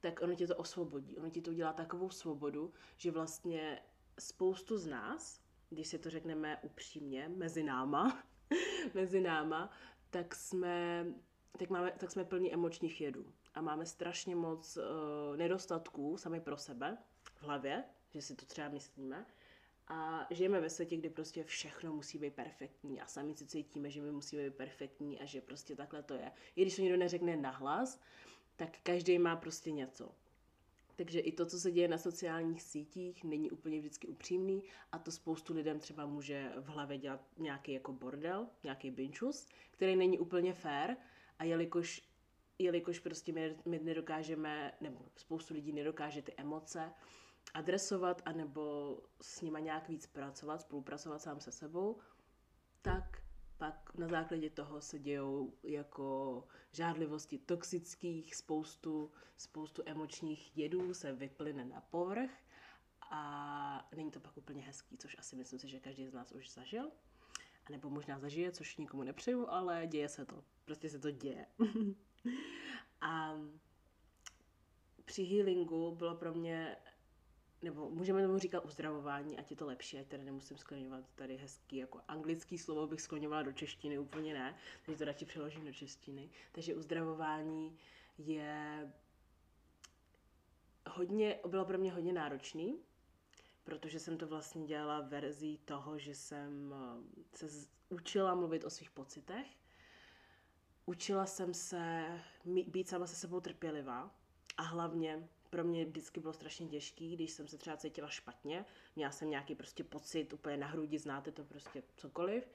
tak 0.00 0.22
ono 0.22 0.34
tě 0.34 0.46
to 0.46 0.56
osvobodí. 0.56 1.18
Ono 1.18 1.30
ti 1.30 1.42
to 1.42 1.50
udělá 1.50 1.72
takovou 1.72 2.10
svobodu, 2.10 2.72
že 2.96 3.10
vlastně 3.10 3.82
spoustu 4.18 4.78
z 4.78 4.86
nás, 4.86 5.40
když 5.70 5.88
si 5.88 5.98
to 5.98 6.10
řekneme 6.10 6.58
upřímně, 6.62 7.28
mezi 7.28 7.62
náma, 7.62 8.22
mezi 8.94 9.20
náma, 9.20 9.70
tak 10.10 10.34
jsme, 10.34 11.06
tak, 11.58 11.70
máme, 11.70 11.92
tak 11.98 12.10
jsme 12.10 12.24
plní 12.24 12.54
emočních 12.54 13.00
jedů. 13.00 13.26
A 13.54 13.60
máme 13.60 13.86
strašně 13.86 14.36
moc 14.36 14.76
uh, 14.76 15.36
nedostatků 15.36 16.16
sami 16.16 16.40
pro 16.40 16.56
sebe 16.56 16.98
v 17.34 17.42
hlavě, 17.42 17.84
že 18.10 18.22
si 18.22 18.34
to 18.34 18.46
třeba 18.46 18.68
myslíme. 18.68 19.26
A 19.88 20.26
žijeme 20.30 20.60
ve 20.60 20.70
světě, 20.70 20.96
kdy 20.96 21.10
prostě 21.10 21.44
všechno 21.44 21.92
musí 21.92 22.18
být 22.18 22.34
perfektní 22.34 23.00
a 23.00 23.06
sami 23.06 23.34
si 23.34 23.46
cítíme, 23.46 23.90
že 23.90 24.02
my 24.02 24.12
musíme 24.12 24.44
být 24.44 24.54
perfektní 24.54 25.20
a 25.20 25.24
že 25.24 25.40
prostě 25.40 25.76
takhle 25.76 26.02
to 26.02 26.14
je. 26.14 26.32
I 26.56 26.62
když 26.62 26.76
to 26.76 26.82
někdo 26.82 26.96
neřekne 26.98 27.36
nahlas, 27.36 28.00
tak 28.56 28.78
každý 28.82 29.18
má 29.18 29.36
prostě 29.36 29.72
něco. 29.72 30.14
Takže 30.96 31.20
i 31.20 31.32
to, 31.32 31.46
co 31.46 31.60
se 31.60 31.70
děje 31.72 31.88
na 31.88 31.98
sociálních 31.98 32.62
sítích, 32.62 33.24
není 33.24 33.50
úplně 33.50 33.78
vždycky 33.78 34.06
upřímný 34.06 34.62
a 34.92 34.98
to 34.98 35.10
spoustu 35.10 35.54
lidem 35.54 35.78
třeba 35.78 36.06
může 36.06 36.52
v 36.56 36.66
hlavě 36.66 36.98
dělat 36.98 37.20
nějaký 37.38 37.72
jako 37.72 37.92
bordel, 37.92 38.46
nějaký 38.62 38.90
binčus, 38.90 39.48
který 39.70 39.96
není 39.96 40.18
úplně 40.18 40.54
fair 40.54 40.96
a 41.38 41.44
jelikož, 41.44 42.02
jelikož 42.58 42.98
prostě 42.98 43.32
my, 43.32 43.56
my 43.64 43.78
nedokážeme, 43.78 44.72
nebo 44.80 45.08
spoustu 45.16 45.54
lidí 45.54 45.72
nedokáže 45.72 46.22
ty 46.22 46.32
emoce 46.36 46.92
adresovat 47.54 48.22
anebo 48.24 48.96
s 49.20 49.40
nima 49.42 49.58
nějak 49.58 49.88
víc 49.88 50.06
pracovat, 50.06 50.60
spolupracovat 50.60 51.22
sám 51.22 51.40
se 51.40 51.52
sebou, 51.52 51.98
tak 52.82 53.22
pak 53.58 53.94
na 53.94 54.08
základě 54.08 54.50
toho 54.50 54.80
se 54.80 54.98
dějou 54.98 55.52
jako 55.62 56.44
žádlivosti 56.72 57.38
toxických, 57.38 58.34
spoustu, 58.34 59.10
spoustu 59.36 59.82
emočních 59.86 60.56
jedů 60.58 60.94
se 60.94 61.12
vyplyne 61.12 61.64
na 61.64 61.80
povrch 61.80 62.30
a 63.10 63.88
není 63.96 64.10
to 64.10 64.20
pak 64.20 64.36
úplně 64.36 64.62
hezký, 64.62 64.98
což 64.98 65.16
asi 65.18 65.36
myslím 65.36 65.58
si, 65.58 65.68
že 65.68 65.80
každý 65.80 66.06
z 66.06 66.12
nás 66.12 66.32
už 66.32 66.50
zažil. 66.50 66.90
A 67.66 67.70
nebo 67.70 67.90
možná 67.90 68.18
zažije, 68.18 68.52
což 68.52 68.76
nikomu 68.76 69.02
nepřeju, 69.02 69.48
ale 69.48 69.86
děje 69.86 70.08
se 70.08 70.24
to. 70.24 70.44
Prostě 70.64 70.90
se 70.90 70.98
to 70.98 71.10
děje. 71.10 71.46
a 73.00 73.34
při 75.04 75.24
healingu 75.24 75.94
bylo 75.94 76.16
pro 76.16 76.34
mě, 76.34 76.76
nebo 77.64 77.90
můžeme 77.90 78.22
tomu 78.22 78.38
říkat 78.38 78.64
uzdravování, 78.64 79.38
ať 79.38 79.50
je 79.50 79.56
to 79.56 79.66
lepší, 79.66 79.98
ať 79.98 80.06
tady 80.06 80.24
nemusím 80.24 80.56
skloňovat 80.56 81.04
tady 81.14 81.36
hezký, 81.36 81.76
jako 81.76 82.00
anglický 82.08 82.58
slovo 82.58 82.86
bych 82.86 83.00
skloňovala 83.00 83.42
do 83.42 83.52
češtiny, 83.52 83.98
úplně 83.98 84.34
ne, 84.34 84.56
takže 84.86 84.98
to 84.98 85.04
radši 85.04 85.24
přeložím 85.24 85.64
do 85.64 85.72
češtiny. 85.72 86.30
Takže 86.52 86.74
uzdravování 86.74 87.78
je 88.18 88.92
hodně, 90.90 91.38
bylo 91.46 91.64
pro 91.64 91.78
mě 91.78 91.92
hodně 91.92 92.12
náročný, 92.12 92.78
protože 93.64 94.00
jsem 94.00 94.18
to 94.18 94.26
vlastně 94.26 94.64
dělala 94.64 95.00
verzí 95.00 95.58
toho, 95.58 95.98
že 95.98 96.14
jsem 96.14 96.74
eh, 97.32 97.36
se 97.36 97.68
učila 97.88 98.34
mluvit 98.34 98.64
o 98.64 98.70
svých 98.70 98.90
pocitech, 98.90 99.46
učila 100.86 101.26
jsem 101.26 101.54
se 101.54 102.06
být 102.66 102.88
sama 102.88 103.06
se 103.06 103.16
sebou 103.16 103.40
trpělivá 103.40 104.10
a 104.56 104.62
hlavně 104.62 105.28
pro 105.54 105.64
mě 105.64 105.84
vždycky 105.84 106.20
bylo 106.20 106.32
strašně 106.32 106.68
těžký, 106.68 107.16
když 107.16 107.30
jsem 107.30 107.48
se 107.48 107.58
třeba 107.58 107.76
cítila 107.76 108.08
špatně, 108.08 108.64
měla 108.96 109.12
jsem 109.12 109.30
nějaký 109.30 109.54
prostě 109.54 109.84
pocit 109.84 110.32
úplně 110.32 110.56
na 110.56 110.66
hrudi, 110.66 110.98
znáte 110.98 111.32
to 111.32 111.44
prostě 111.44 111.82
cokoliv, 111.96 112.48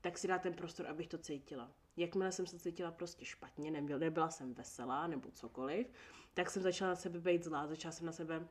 tak 0.00 0.18
si 0.18 0.28
dát 0.28 0.42
ten 0.42 0.54
prostor, 0.54 0.86
abych 0.86 1.08
to 1.08 1.18
cítila. 1.18 1.72
Jakmile 1.96 2.32
jsem 2.32 2.46
se 2.46 2.58
cítila 2.58 2.90
prostě 2.90 3.24
špatně, 3.24 3.70
nebyla, 3.70 3.98
nebyla 3.98 4.30
jsem 4.30 4.54
veselá 4.54 5.06
nebo 5.06 5.30
cokoliv, 5.30 5.86
tak 6.34 6.50
jsem 6.50 6.62
začala 6.62 6.90
na 6.90 6.96
sebe 6.96 7.20
být 7.20 7.44
zlá, 7.44 7.66
začala 7.66 7.92
jsem 7.92 8.06
na 8.06 8.12
sebe 8.12 8.48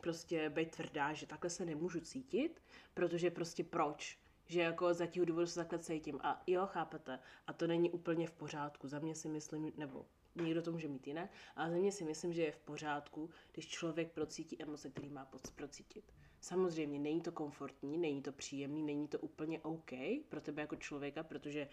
prostě 0.00 0.50
být 0.50 0.76
tvrdá, 0.76 1.12
že 1.12 1.26
takhle 1.26 1.50
se 1.50 1.64
nemůžu 1.64 2.00
cítit, 2.00 2.62
protože 2.94 3.30
prostě 3.30 3.64
proč? 3.64 4.18
Že 4.46 4.60
jako 4.60 4.94
za 4.94 5.06
těch 5.06 5.26
důvodů 5.26 5.46
se 5.46 5.60
takhle 5.60 5.78
cítím. 5.78 6.20
A 6.22 6.42
jo, 6.46 6.66
chápete. 6.66 7.18
A 7.46 7.52
to 7.52 7.66
není 7.66 7.90
úplně 7.90 8.26
v 8.26 8.32
pořádku. 8.32 8.88
Za 8.88 8.98
mě 8.98 9.14
si 9.14 9.28
myslím, 9.28 9.72
nebo 9.76 10.06
někdo 10.34 10.62
to 10.62 10.72
může 10.72 10.88
mít 10.88 11.06
jiné, 11.06 11.28
ale 11.56 11.70
za 11.70 11.76
mě 11.76 11.92
si 11.92 12.04
myslím, 12.04 12.32
že 12.32 12.42
je 12.42 12.52
v 12.52 12.58
pořádku, 12.58 13.30
když 13.52 13.68
člověk 13.68 14.12
procítí 14.12 14.62
emoce, 14.62 14.90
který 14.90 15.10
má 15.10 15.30
procítit. 15.54 16.12
Samozřejmě 16.40 16.98
není 16.98 17.20
to 17.20 17.32
komfortní, 17.32 17.98
není 17.98 18.22
to 18.22 18.32
příjemný, 18.32 18.82
není 18.82 19.08
to 19.08 19.18
úplně 19.18 19.60
OK 19.60 19.90
pro 20.28 20.40
tebe 20.40 20.62
jako 20.62 20.76
člověka, 20.76 21.22
protože 21.22 21.68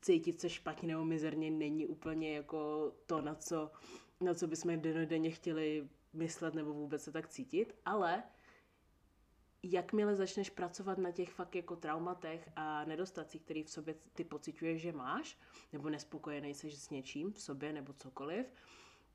cítit 0.00 0.40
se 0.40 0.50
špatně 0.50 0.88
nebo 0.88 1.04
mizerně 1.04 1.50
není 1.50 1.86
úplně 1.86 2.34
jako 2.34 2.92
to, 3.06 3.20
na 3.20 3.34
co, 3.34 3.70
na 4.20 4.34
co 4.34 4.46
bychom 4.46 4.80
denně 4.80 5.30
chtěli 5.30 5.88
myslet 6.12 6.54
nebo 6.54 6.72
vůbec 6.72 7.02
se 7.02 7.12
tak 7.12 7.28
cítit, 7.28 7.74
ale 7.84 8.22
jakmile 9.72 10.16
začneš 10.16 10.50
pracovat 10.50 10.98
na 10.98 11.10
těch 11.10 11.32
fakt 11.32 11.54
jako 11.54 11.76
traumatech 11.76 12.48
a 12.56 12.84
nedostacích, 12.84 13.42
který 13.42 13.62
v 13.62 13.70
sobě 13.70 13.94
ty 14.14 14.24
pociťuješ, 14.24 14.82
že 14.82 14.92
máš, 14.92 15.38
nebo 15.72 15.90
nespokojený 15.90 16.54
jsi 16.54 16.70
s 16.70 16.90
něčím 16.90 17.32
v 17.32 17.40
sobě 17.40 17.72
nebo 17.72 17.92
cokoliv, 17.92 18.46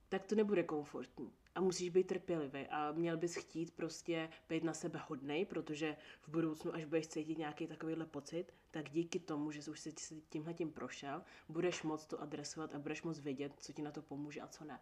tak 0.09 0.25
to 0.25 0.35
nebude 0.35 0.63
komfortní. 0.63 1.33
A 1.55 1.61
musíš 1.61 1.89
být 1.89 2.07
trpělivý 2.07 2.67
a 2.67 2.91
měl 2.91 3.17
bys 3.17 3.35
chtít 3.35 3.71
prostě 3.75 4.29
být 4.49 4.63
na 4.63 4.73
sebe 4.73 4.99
hodnej, 5.07 5.45
protože 5.45 5.97
v 6.21 6.29
budoucnu, 6.29 6.73
až 6.75 6.85
budeš 6.85 7.07
cítit 7.07 7.37
nějaký 7.37 7.67
takovýhle 7.67 8.05
pocit, 8.05 8.53
tak 8.71 8.89
díky 8.89 9.19
tomu, 9.19 9.51
že 9.51 9.71
už 9.71 9.79
jsi 9.79 9.93
tímhle 10.29 10.53
tím 10.53 10.71
prošel, 10.71 11.21
budeš 11.49 11.83
moc 11.83 12.05
to 12.05 12.21
adresovat 12.21 12.75
a 12.75 12.79
budeš 12.79 13.03
moc 13.03 13.19
vědět, 13.19 13.53
co 13.57 13.73
ti 13.73 13.81
na 13.81 13.91
to 13.91 14.01
pomůže 14.01 14.41
a 14.41 14.47
co 14.47 14.65
ne. 14.65 14.79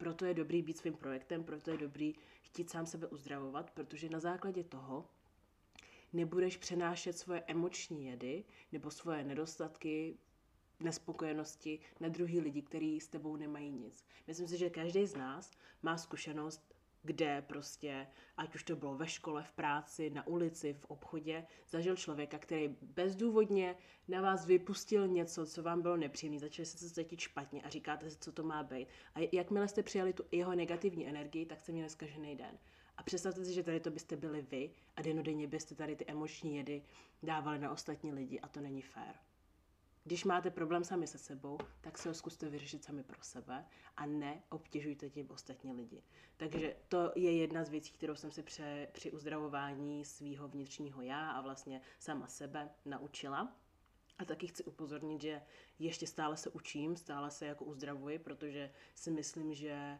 Proto 0.00 0.24
je 0.24 0.34
dobrý 0.34 0.62
být 0.62 0.78
svým 0.78 0.94
projektem, 0.94 1.44
proto 1.44 1.70
je 1.70 1.78
dobrý 1.78 2.14
chtít 2.42 2.70
sám 2.70 2.86
sebe 2.86 3.06
uzdravovat, 3.06 3.70
protože 3.70 4.08
na 4.08 4.20
základě 4.20 4.64
toho 4.64 5.08
nebudeš 6.12 6.56
přenášet 6.56 7.18
svoje 7.18 7.42
emoční 7.46 8.06
jedy 8.06 8.44
nebo 8.72 8.90
svoje 8.90 9.24
nedostatky, 9.24 10.16
nespokojenosti 10.80 11.80
na 12.00 12.08
druhý 12.08 12.40
lidi, 12.40 12.62
kteří 12.62 13.00
s 13.00 13.08
tebou 13.08 13.36
nemají 13.36 13.70
nic. 13.70 14.04
Myslím 14.26 14.48
si, 14.48 14.58
že 14.58 14.70
každý 14.70 15.06
z 15.06 15.16
nás 15.16 15.50
má 15.82 15.96
zkušenost 15.98 16.74
kde 17.02 17.42
prostě, 17.42 18.06
ať 18.36 18.54
už 18.54 18.64
to 18.64 18.76
bylo 18.76 18.94
ve 18.94 19.08
škole, 19.08 19.42
v 19.42 19.52
práci, 19.52 20.10
na 20.10 20.26
ulici, 20.26 20.72
v 20.72 20.84
obchodě, 20.84 21.46
zažil 21.68 21.96
člověka, 21.96 22.38
který 22.38 22.76
bezdůvodně 22.82 23.76
na 24.08 24.20
vás 24.20 24.46
vypustil 24.46 25.08
něco, 25.08 25.46
co 25.46 25.62
vám 25.62 25.82
bylo 25.82 25.96
nepříjemné, 25.96 26.38
začali 26.38 26.66
jste 26.66 26.78
se 26.78 26.94
cítit 26.94 27.20
špatně 27.20 27.62
a 27.62 27.68
říkáte 27.68 28.10
si, 28.10 28.18
co 28.18 28.32
to 28.32 28.42
má 28.42 28.62
být. 28.62 28.88
A 29.14 29.28
jakmile 29.32 29.68
jste 29.68 29.82
přijali 29.82 30.12
tu 30.12 30.24
jeho 30.32 30.54
negativní 30.54 31.08
energii, 31.08 31.46
tak 31.46 31.60
jste 31.60 31.72
měli 31.72 31.90
zkažený 31.90 32.36
den. 32.36 32.58
A 32.96 33.02
představte 33.02 33.44
si, 33.44 33.54
že 33.54 33.62
tady 33.62 33.80
to 33.80 33.90
byste 33.90 34.16
byli 34.16 34.42
vy 34.42 34.70
a 34.96 35.02
denodenně 35.02 35.46
byste 35.46 35.74
tady 35.74 35.96
ty 35.96 36.04
emoční 36.06 36.56
jedy 36.56 36.82
dávali 37.22 37.58
na 37.58 37.72
ostatní 37.72 38.12
lidi 38.12 38.40
a 38.40 38.48
to 38.48 38.60
není 38.60 38.82
fér. 38.82 39.14
Když 40.04 40.24
máte 40.24 40.50
problém 40.50 40.84
sami 40.84 41.06
se 41.06 41.18
sebou, 41.18 41.58
tak 41.80 41.98
se 41.98 42.08
ho 42.08 42.14
zkuste 42.14 42.48
vyřešit 42.48 42.84
sami 42.84 43.02
pro 43.02 43.22
sebe 43.22 43.64
a 43.96 44.06
ne 44.06 44.42
obtěžujte 44.48 45.10
tím 45.10 45.30
ostatní 45.30 45.72
lidi. 45.72 46.02
Takže 46.36 46.76
to 46.88 47.12
je 47.16 47.36
jedna 47.36 47.64
z 47.64 47.68
věcí, 47.68 47.92
kterou 47.92 48.14
jsem 48.14 48.30
si 48.30 48.42
pře, 48.42 48.88
při 48.92 49.12
uzdravování 49.12 50.04
svého 50.04 50.48
vnitřního 50.48 51.02
já 51.02 51.30
a 51.30 51.40
vlastně 51.40 51.80
sama 51.98 52.28
sebe 52.28 52.70
naučila. 52.84 53.56
A 54.18 54.24
taky 54.24 54.46
chci 54.46 54.64
upozornit, 54.64 55.22
že 55.22 55.42
ještě 55.78 56.06
stále 56.06 56.36
se 56.36 56.50
učím, 56.50 56.96
stále 56.96 57.30
se 57.30 57.46
jako 57.46 57.64
uzdravuji, 57.64 58.18
protože 58.18 58.70
si 58.94 59.10
myslím, 59.10 59.54
že 59.54 59.98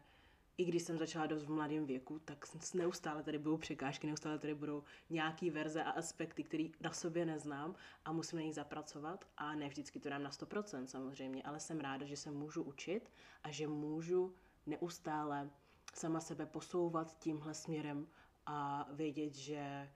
i 0.57 0.65
když 0.65 0.83
jsem 0.83 0.97
začala 0.97 1.25
dost 1.25 1.43
v 1.43 1.49
mladém 1.49 1.85
věku, 1.85 2.19
tak 2.19 2.45
neustále 2.73 3.23
tady 3.23 3.37
budou 3.37 3.57
překážky, 3.57 4.07
neustále 4.07 4.39
tady 4.39 4.55
budou 4.55 4.83
nějaký 5.09 5.49
verze 5.49 5.83
a 5.83 5.91
aspekty, 5.91 6.43
které 6.43 6.67
na 6.81 6.91
sobě 6.91 7.25
neznám 7.25 7.75
a 8.05 8.11
musím 8.11 8.39
na 8.39 8.45
nich 8.45 8.55
zapracovat. 8.55 9.25
A 9.37 9.55
ne 9.55 9.69
vždycky 9.69 9.99
to 9.99 10.09
dám 10.09 10.23
na 10.23 10.29
100% 10.29 10.85
samozřejmě, 10.85 11.43
ale 11.43 11.59
jsem 11.59 11.79
ráda, 11.79 12.05
že 12.05 12.17
se 12.17 12.31
můžu 12.31 12.63
učit 12.63 13.11
a 13.43 13.51
že 13.51 13.67
můžu 13.67 14.35
neustále 14.65 15.49
sama 15.93 16.19
sebe 16.19 16.45
posouvat 16.45 17.19
tímhle 17.19 17.53
směrem 17.53 18.07
a 18.45 18.87
vědět, 18.91 19.35
že 19.35 19.89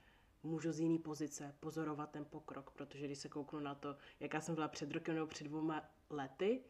můžu 0.44 0.72
z 0.72 0.80
jiné 0.80 1.00
pozice 1.00 1.56
pozorovat 1.60 2.12
ten 2.12 2.26
pokrok, 2.26 2.72
protože 2.72 3.06
když 3.06 3.20
se 3.20 3.30
kouknu 3.30 3.60
na 3.60 3.76
to, 3.76 3.98
jaká 4.20 4.42
jsem 4.42 4.56
byla 4.56 4.68
před 4.68 4.92
rokem 4.92 5.16
nebo 5.16 5.28
před 5.28 5.44
dvouma 5.44 5.84
lety, 6.10 6.64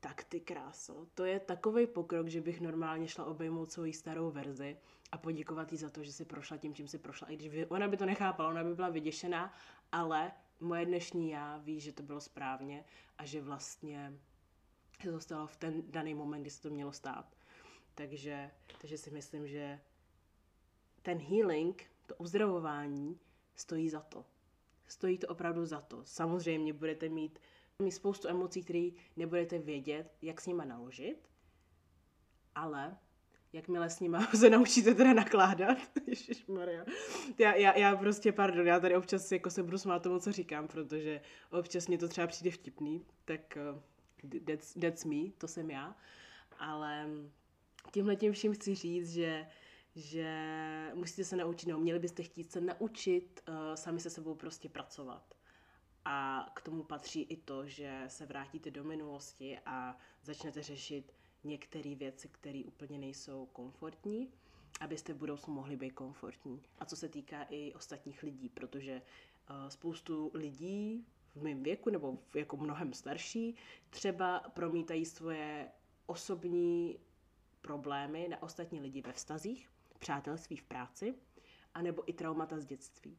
tak 0.00 0.24
ty 0.24 0.40
kráso, 0.40 1.06
to 1.14 1.24
je 1.24 1.40
takový 1.40 1.86
pokrok, 1.86 2.28
že 2.28 2.40
bych 2.40 2.60
normálně 2.60 3.08
šla 3.08 3.24
obejmout 3.24 3.72
svou 3.72 3.92
starou 3.92 4.30
verzi 4.30 4.76
a 5.12 5.18
poděkovat 5.18 5.72
jí 5.72 5.78
za 5.78 5.90
to, 5.90 6.04
že 6.04 6.12
si 6.12 6.24
prošla 6.24 6.56
tím, 6.56 6.74
čím 6.74 6.88
si 6.88 6.98
prošla. 6.98 7.28
I 7.28 7.36
když 7.36 7.66
ona 7.68 7.88
by 7.88 7.96
to 7.96 8.06
nechápala, 8.06 8.48
ona 8.48 8.64
by 8.64 8.74
byla 8.74 8.88
vyděšená, 8.88 9.54
ale 9.92 10.32
moje 10.60 10.86
dnešní 10.86 11.30
já 11.30 11.58
ví, 11.58 11.80
že 11.80 11.92
to 11.92 12.02
bylo 12.02 12.20
správně 12.20 12.84
a 13.18 13.24
že 13.24 13.42
vlastně 13.42 14.18
se 15.02 15.12
to 15.12 15.20
stalo 15.20 15.46
v 15.46 15.56
ten 15.56 15.82
daný 15.90 16.14
moment, 16.14 16.40
kdy 16.40 16.50
se 16.50 16.62
to 16.62 16.70
mělo 16.70 16.92
stát. 16.92 17.36
Takže, 17.94 18.50
takže 18.80 18.98
si 18.98 19.10
myslím, 19.10 19.48
že 19.48 19.80
ten 21.02 21.18
healing, 21.18 21.90
to 22.06 22.14
uzdravování 22.14 23.20
stojí 23.54 23.88
za 23.90 24.00
to. 24.00 24.24
Stojí 24.86 25.18
to 25.18 25.26
opravdu 25.26 25.66
za 25.66 25.80
to. 25.80 26.00
Samozřejmě 26.04 26.72
budete 26.72 27.08
mít 27.08 27.38
mít 27.80 27.92
spoustu 27.92 28.28
emocí, 28.28 28.62
které 28.62 28.88
nebudete 29.16 29.58
vědět, 29.58 30.12
jak 30.22 30.40
s 30.40 30.46
nima 30.46 30.64
naložit, 30.64 31.18
ale 32.54 32.96
jakmile 33.52 33.90
s 33.90 34.00
nima 34.00 34.26
se 34.34 34.50
naučíte 34.50 34.94
teda 34.94 35.14
nakládat, 35.14 35.78
Maria. 36.48 36.84
Já, 37.38 37.54
já, 37.54 37.78
já 37.78 37.96
prostě, 37.96 38.32
pardon, 38.32 38.66
já 38.66 38.80
tady 38.80 38.96
občas 38.96 39.32
jako 39.32 39.50
se 39.50 39.62
budu 39.62 39.78
smát 39.78 40.02
tomu, 40.02 40.18
co 40.18 40.32
říkám, 40.32 40.68
protože 40.68 41.20
občas 41.50 41.88
mě 41.88 41.98
to 41.98 42.08
třeba 42.08 42.26
přijde 42.26 42.50
vtipný, 42.50 43.06
tak 43.24 43.58
uh, 43.72 44.40
that's, 44.44 44.74
that's 44.74 45.04
me, 45.04 45.30
to 45.38 45.48
jsem 45.48 45.70
já, 45.70 45.96
ale 46.58 47.08
tímhle 47.92 48.16
tím 48.16 48.32
vším 48.32 48.54
chci 48.54 48.74
říct, 48.74 49.12
že 49.12 49.46
že 49.94 50.32
musíte 50.94 51.24
se 51.24 51.36
naučit, 51.36 51.68
no, 51.68 51.78
měli 51.78 51.98
byste 51.98 52.22
chtít 52.22 52.52
se 52.52 52.60
naučit 52.60 53.42
uh, 53.48 53.74
sami 53.74 54.00
se 54.00 54.10
sebou 54.10 54.34
prostě 54.34 54.68
pracovat. 54.68 55.34
A 56.04 56.46
k 56.54 56.62
tomu 56.62 56.82
patří 56.82 57.22
i 57.22 57.36
to, 57.36 57.66
že 57.66 58.04
se 58.08 58.26
vrátíte 58.26 58.70
do 58.70 58.84
minulosti 58.84 59.58
a 59.66 59.96
začnete 60.22 60.62
řešit 60.62 61.12
některé 61.44 61.94
věci, 61.94 62.28
které 62.28 62.62
úplně 62.66 62.98
nejsou 62.98 63.46
komfortní, 63.46 64.32
abyste 64.80 65.12
v 65.12 65.16
budoucnu 65.16 65.54
mohli 65.54 65.76
být 65.76 65.90
komfortní. 65.90 66.62
A 66.78 66.84
co 66.84 66.96
se 66.96 67.08
týká 67.08 67.46
i 67.50 67.72
ostatních 67.74 68.22
lidí, 68.22 68.48
protože 68.48 69.02
uh, 69.50 69.68
spoustu 69.68 70.30
lidí 70.34 71.06
v 71.34 71.42
mém 71.42 71.62
věku 71.62 71.90
nebo 71.90 72.18
jako 72.34 72.56
mnohem 72.56 72.92
starší 72.92 73.54
třeba 73.90 74.40
promítají 74.40 75.04
svoje 75.04 75.70
osobní 76.06 76.98
problémy 77.60 78.28
na 78.28 78.42
ostatní 78.42 78.80
lidi 78.80 79.02
ve 79.02 79.12
vztazích, 79.12 79.70
přátelství 79.98 80.56
v 80.56 80.62
práci, 80.62 81.14
anebo 81.74 82.10
i 82.10 82.12
traumata 82.12 82.60
z 82.60 82.64
dětství. 82.66 83.18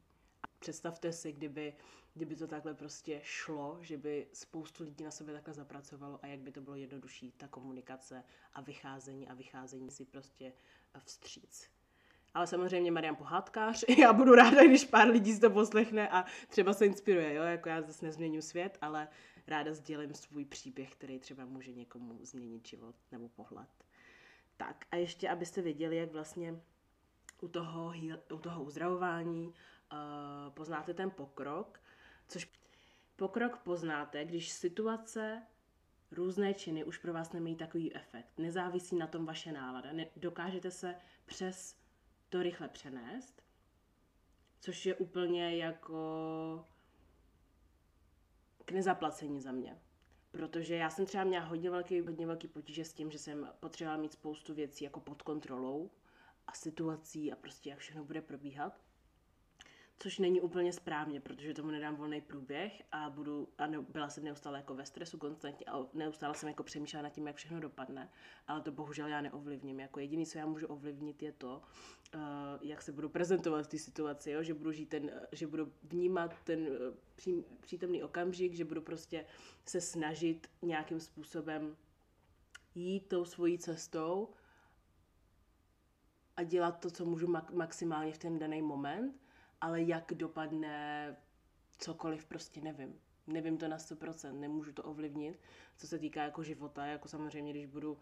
Představte 0.62 1.12
si, 1.12 1.32
kdyby, 1.32 1.74
kdyby 2.14 2.36
to 2.36 2.46
takhle 2.46 2.74
prostě 2.74 3.20
šlo, 3.22 3.78
že 3.80 3.98
by 3.98 4.26
spoustu 4.32 4.84
lidí 4.84 5.04
na 5.04 5.10
sebe 5.10 5.32
takhle 5.32 5.54
zapracovalo 5.54 6.18
a 6.22 6.26
jak 6.26 6.40
by 6.40 6.52
to 6.52 6.60
bylo 6.60 6.76
jednodušší, 6.76 7.32
ta 7.32 7.48
komunikace 7.48 8.24
a 8.54 8.60
vycházení 8.60 9.28
a 9.28 9.34
vycházení 9.34 9.90
si 9.90 10.04
prostě 10.04 10.52
vstříc. 11.04 11.70
Ale 12.34 12.46
samozřejmě 12.46 12.90
Marian 12.90 13.16
pohádkář, 13.16 13.84
já 13.98 14.12
budu 14.12 14.34
ráda, 14.34 14.64
když 14.66 14.84
pár 14.84 15.08
lidí 15.08 15.34
si 15.34 15.40
to 15.40 15.50
poslechne 15.50 16.08
a 16.08 16.24
třeba 16.48 16.72
se 16.72 16.86
inspiruje, 16.86 17.34
jo, 17.34 17.42
jako 17.42 17.68
já 17.68 17.82
zase 17.82 18.06
nezměním 18.06 18.42
svět, 18.42 18.78
ale 18.80 19.08
ráda 19.46 19.74
sdělím 19.74 20.14
svůj 20.14 20.44
příběh, 20.44 20.92
který 20.92 21.18
třeba 21.18 21.44
může 21.44 21.72
někomu 21.72 22.18
změnit 22.22 22.68
život 22.68 22.94
nebo 23.12 23.28
pohled. 23.28 23.84
Tak 24.56 24.84
a 24.90 24.96
ještě, 24.96 25.28
abyste 25.28 25.62
věděli, 25.62 25.96
jak 25.96 26.12
vlastně 26.12 26.60
u 27.40 27.48
toho, 27.48 27.92
u 28.32 28.38
toho 28.38 28.64
uzdravování 28.64 29.54
poznáte 30.54 30.94
ten 30.94 31.10
pokrok, 31.10 31.80
což 32.28 32.50
pokrok 33.16 33.56
poznáte, 33.56 34.24
když 34.24 34.52
situace 34.52 35.42
různé 36.10 36.54
činy 36.54 36.84
už 36.84 36.98
pro 36.98 37.12
vás 37.12 37.32
nemají 37.32 37.56
takový 37.56 37.94
efekt. 37.94 38.38
Nezávisí 38.38 38.96
na 38.96 39.06
tom 39.06 39.26
vaše 39.26 39.52
nálada. 39.52 39.92
Ne, 39.92 40.06
dokážete 40.16 40.70
se 40.70 40.94
přes 41.26 41.76
to 42.28 42.42
rychle 42.42 42.68
přenést, 42.68 43.42
což 44.60 44.86
je 44.86 44.94
úplně 44.94 45.56
jako 45.56 46.66
k 48.64 48.72
nezaplacení 48.72 49.40
za 49.40 49.52
mě. 49.52 49.78
Protože 50.30 50.74
já 50.74 50.90
jsem 50.90 51.06
třeba 51.06 51.24
měla 51.24 51.44
hodně 51.44 51.70
velký, 51.70 52.00
hodně 52.00 52.26
velký 52.26 52.48
potíže 52.48 52.84
s 52.84 52.92
tím, 52.92 53.10
že 53.10 53.18
jsem 53.18 53.48
potřebovala 53.60 54.02
mít 54.02 54.12
spoustu 54.12 54.54
věcí 54.54 54.84
jako 54.84 55.00
pod 55.00 55.22
kontrolou 55.22 55.90
a 56.46 56.52
situací 56.52 57.32
a 57.32 57.36
prostě 57.36 57.70
jak 57.70 57.78
všechno 57.78 58.04
bude 58.04 58.22
probíhat 58.22 58.80
což 60.02 60.18
není 60.18 60.40
úplně 60.40 60.72
správně, 60.72 61.20
protože 61.20 61.54
tomu 61.54 61.70
nedám 61.70 61.96
volný 61.96 62.20
průběh 62.20 62.82
a 62.92 63.10
budu, 63.10 63.48
a 63.58 63.66
ne, 63.66 63.80
byla 63.80 64.08
jsem 64.08 64.24
neustále 64.24 64.58
jako 64.58 64.74
ve 64.74 64.86
stresu 64.86 65.18
konstantně 65.18 65.66
a 65.66 65.86
neustále 65.94 66.34
jsem 66.34 66.48
jako 66.48 66.62
přemýšlela 66.62 67.02
nad 67.02 67.08
tím, 67.10 67.26
jak 67.26 67.36
všechno 67.36 67.60
dopadne, 67.60 68.10
ale 68.48 68.60
to 68.60 68.72
bohužel 68.72 69.08
já 69.08 69.20
neovlivním. 69.20 69.80
Jako 69.80 70.00
jediný, 70.00 70.26
co 70.26 70.38
já 70.38 70.46
můžu 70.46 70.66
ovlivnit, 70.66 71.22
je 71.22 71.32
to, 71.32 71.62
uh, 72.14 72.20
jak 72.60 72.82
se 72.82 72.92
budu 72.92 73.08
prezentovat 73.08 73.66
v 73.66 73.68
té 73.68 73.78
situaci, 73.78 74.30
jo? 74.30 74.42
že 74.42 74.54
budu 74.54 74.72
žít 74.72 74.88
ten, 74.88 75.10
že 75.32 75.46
budu 75.46 75.72
vnímat 75.82 76.34
ten 76.44 76.60
uh, 76.60 76.68
pří, 77.14 77.44
přítomný 77.60 78.02
okamžik, 78.02 78.54
že 78.54 78.64
budu 78.64 78.82
prostě 78.82 79.26
se 79.64 79.80
snažit 79.80 80.50
nějakým 80.62 81.00
způsobem 81.00 81.76
jít 82.74 83.08
tou 83.08 83.24
svojí 83.24 83.58
cestou 83.58 84.28
a 86.36 86.42
dělat 86.42 86.80
to, 86.80 86.90
co 86.90 87.04
můžu 87.04 87.26
maximálně 87.52 88.12
v 88.12 88.18
ten 88.18 88.38
daný 88.38 88.62
moment 88.62 89.21
ale 89.62 89.82
jak 89.82 90.12
dopadne 90.14 91.16
cokoliv, 91.78 92.26
prostě 92.26 92.60
nevím. 92.60 93.00
Nevím 93.26 93.58
to 93.58 93.68
na 93.68 93.76
100%, 93.76 94.40
nemůžu 94.40 94.72
to 94.72 94.82
ovlivnit, 94.82 95.40
co 95.76 95.86
se 95.86 95.98
týká 95.98 96.22
jako 96.22 96.42
života, 96.42 96.86
jako 96.86 97.08
samozřejmě, 97.08 97.52
když 97.52 97.66
budu, 97.66 97.98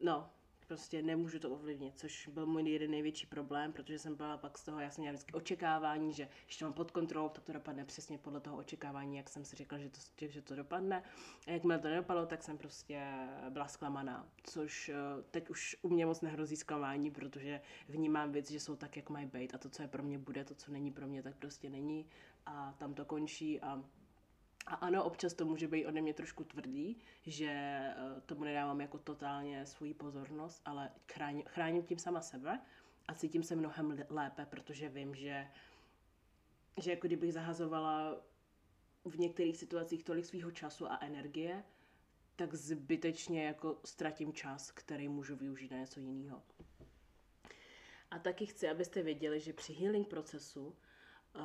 no, 0.00 0.30
prostě 0.64 1.02
nemůžu 1.02 1.38
to 1.38 1.50
ovlivnit, 1.50 1.98
což 1.98 2.28
byl 2.28 2.46
můj 2.46 2.70
jeden 2.70 2.90
největší 2.90 3.26
problém, 3.26 3.72
protože 3.72 3.98
jsem 3.98 4.14
byla 4.14 4.36
pak 4.36 4.58
z 4.58 4.64
toho, 4.64 4.80
já 4.80 4.90
jsem 4.90 5.02
měla 5.02 5.12
vždycky 5.12 5.32
očekávání, 5.32 6.12
že 6.12 6.28
když 6.44 6.56
to 6.56 6.64
mám 6.64 6.72
pod 6.72 6.90
kontrolou, 6.90 7.28
tak 7.28 7.44
to 7.44 7.52
dopadne 7.52 7.84
přesně 7.84 8.18
podle 8.18 8.40
toho 8.40 8.56
očekávání, 8.56 9.16
jak 9.16 9.28
jsem 9.28 9.44
si 9.44 9.56
řekla, 9.56 9.78
že 9.78 9.90
to, 9.90 10.26
že 10.28 10.42
to 10.42 10.56
dopadne. 10.56 11.02
A 11.46 11.50
jakmile 11.50 11.78
to 11.78 11.88
nedopadlo, 11.88 12.26
tak 12.26 12.42
jsem 12.42 12.58
prostě 12.58 13.02
byla 13.50 13.68
zklamaná, 13.68 14.28
což 14.42 14.88
eh, 14.88 14.94
teď 15.30 15.50
už 15.50 15.76
u 15.82 15.88
mě 15.88 16.06
moc 16.06 16.20
nehrozí 16.20 16.56
zklamání, 16.56 17.10
protože 17.10 17.60
vnímám 17.88 18.32
věci, 18.32 18.52
že 18.52 18.60
jsou 18.60 18.76
tak, 18.76 18.96
jak 18.96 19.10
mají 19.10 19.26
být 19.26 19.54
a 19.54 19.58
to, 19.58 19.70
co 19.70 19.82
je 19.82 19.88
pro 19.88 20.02
mě 20.02 20.18
bude, 20.18 20.44
to, 20.44 20.54
co 20.54 20.72
není 20.72 20.90
pro 20.90 21.06
mě, 21.06 21.22
tak 21.22 21.36
prostě 21.36 21.70
není 21.70 22.06
a 22.46 22.74
tam 22.78 22.94
to 22.94 23.04
končí 23.04 23.60
a 23.60 23.84
a 24.66 24.74
ano, 24.74 25.04
občas 25.04 25.34
to 25.34 25.44
může 25.44 25.68
být 25.68 25.86
ode 25.86 26.00
mě 26.00 26.14
trošku 26.14 26.44
tvrdý, 26.44 26.98
že 27.26 27.50
eh, 27.50 27.94
tomu 28.26 28.44
nedávám 28.44 28.80
jako 28.80 28.98
totálně 28.98 29.66
svoji 29.66 29.94
pozornost, 29.94 30.62
ale 30.64 30.90
chráním, 31.12 31.42
chráním 31.46 31.82
tím 31.82 31.98
sama 31.98 32.20
sebe 32.20 32.60
a 33.08 33.14
cítím 33.14 33.42
se 33.42 33.56
mnohem 33.56 33.98
lépe, 34.08 34.46
protože 34.46 34.88
vím, 34.88 35.14
že, 35.14 35.46
že 36.80 36.90
jako 36.90 37.06
kdybych 37.06 37.32
zahazovala 37.32 38.16
v 39.04 39.18
některých 39.18 39.56
situacích 39.56 40.04
tolik 40.04 40.24
svého 40.24 40.50
času 40.50 40.86
a 40.86 40.98
energie, 41.00 41.64
tak 42.36 42.54
zbytečně 42.54 43.44
jako 43.44 43.80
ztratím 43.84 44.32
čas, 44.32 44.70
který 44.70 45.08
můžu 45.08 45.36
využít 45.36 45.70
na 45.70 45.76
něco 45.76 46.00
jiného. 46.00 46.42
A 48.10 48.18
taky 48.18 48.46
chci, 48.46 48.68
abyste 48.68 49.02
věděli, 49.02 49.40
že 49.40 49.52
při 49.52 49.72
healing 49.72 50.08
procesu 50.08 50.66
uh, 50.66 51.42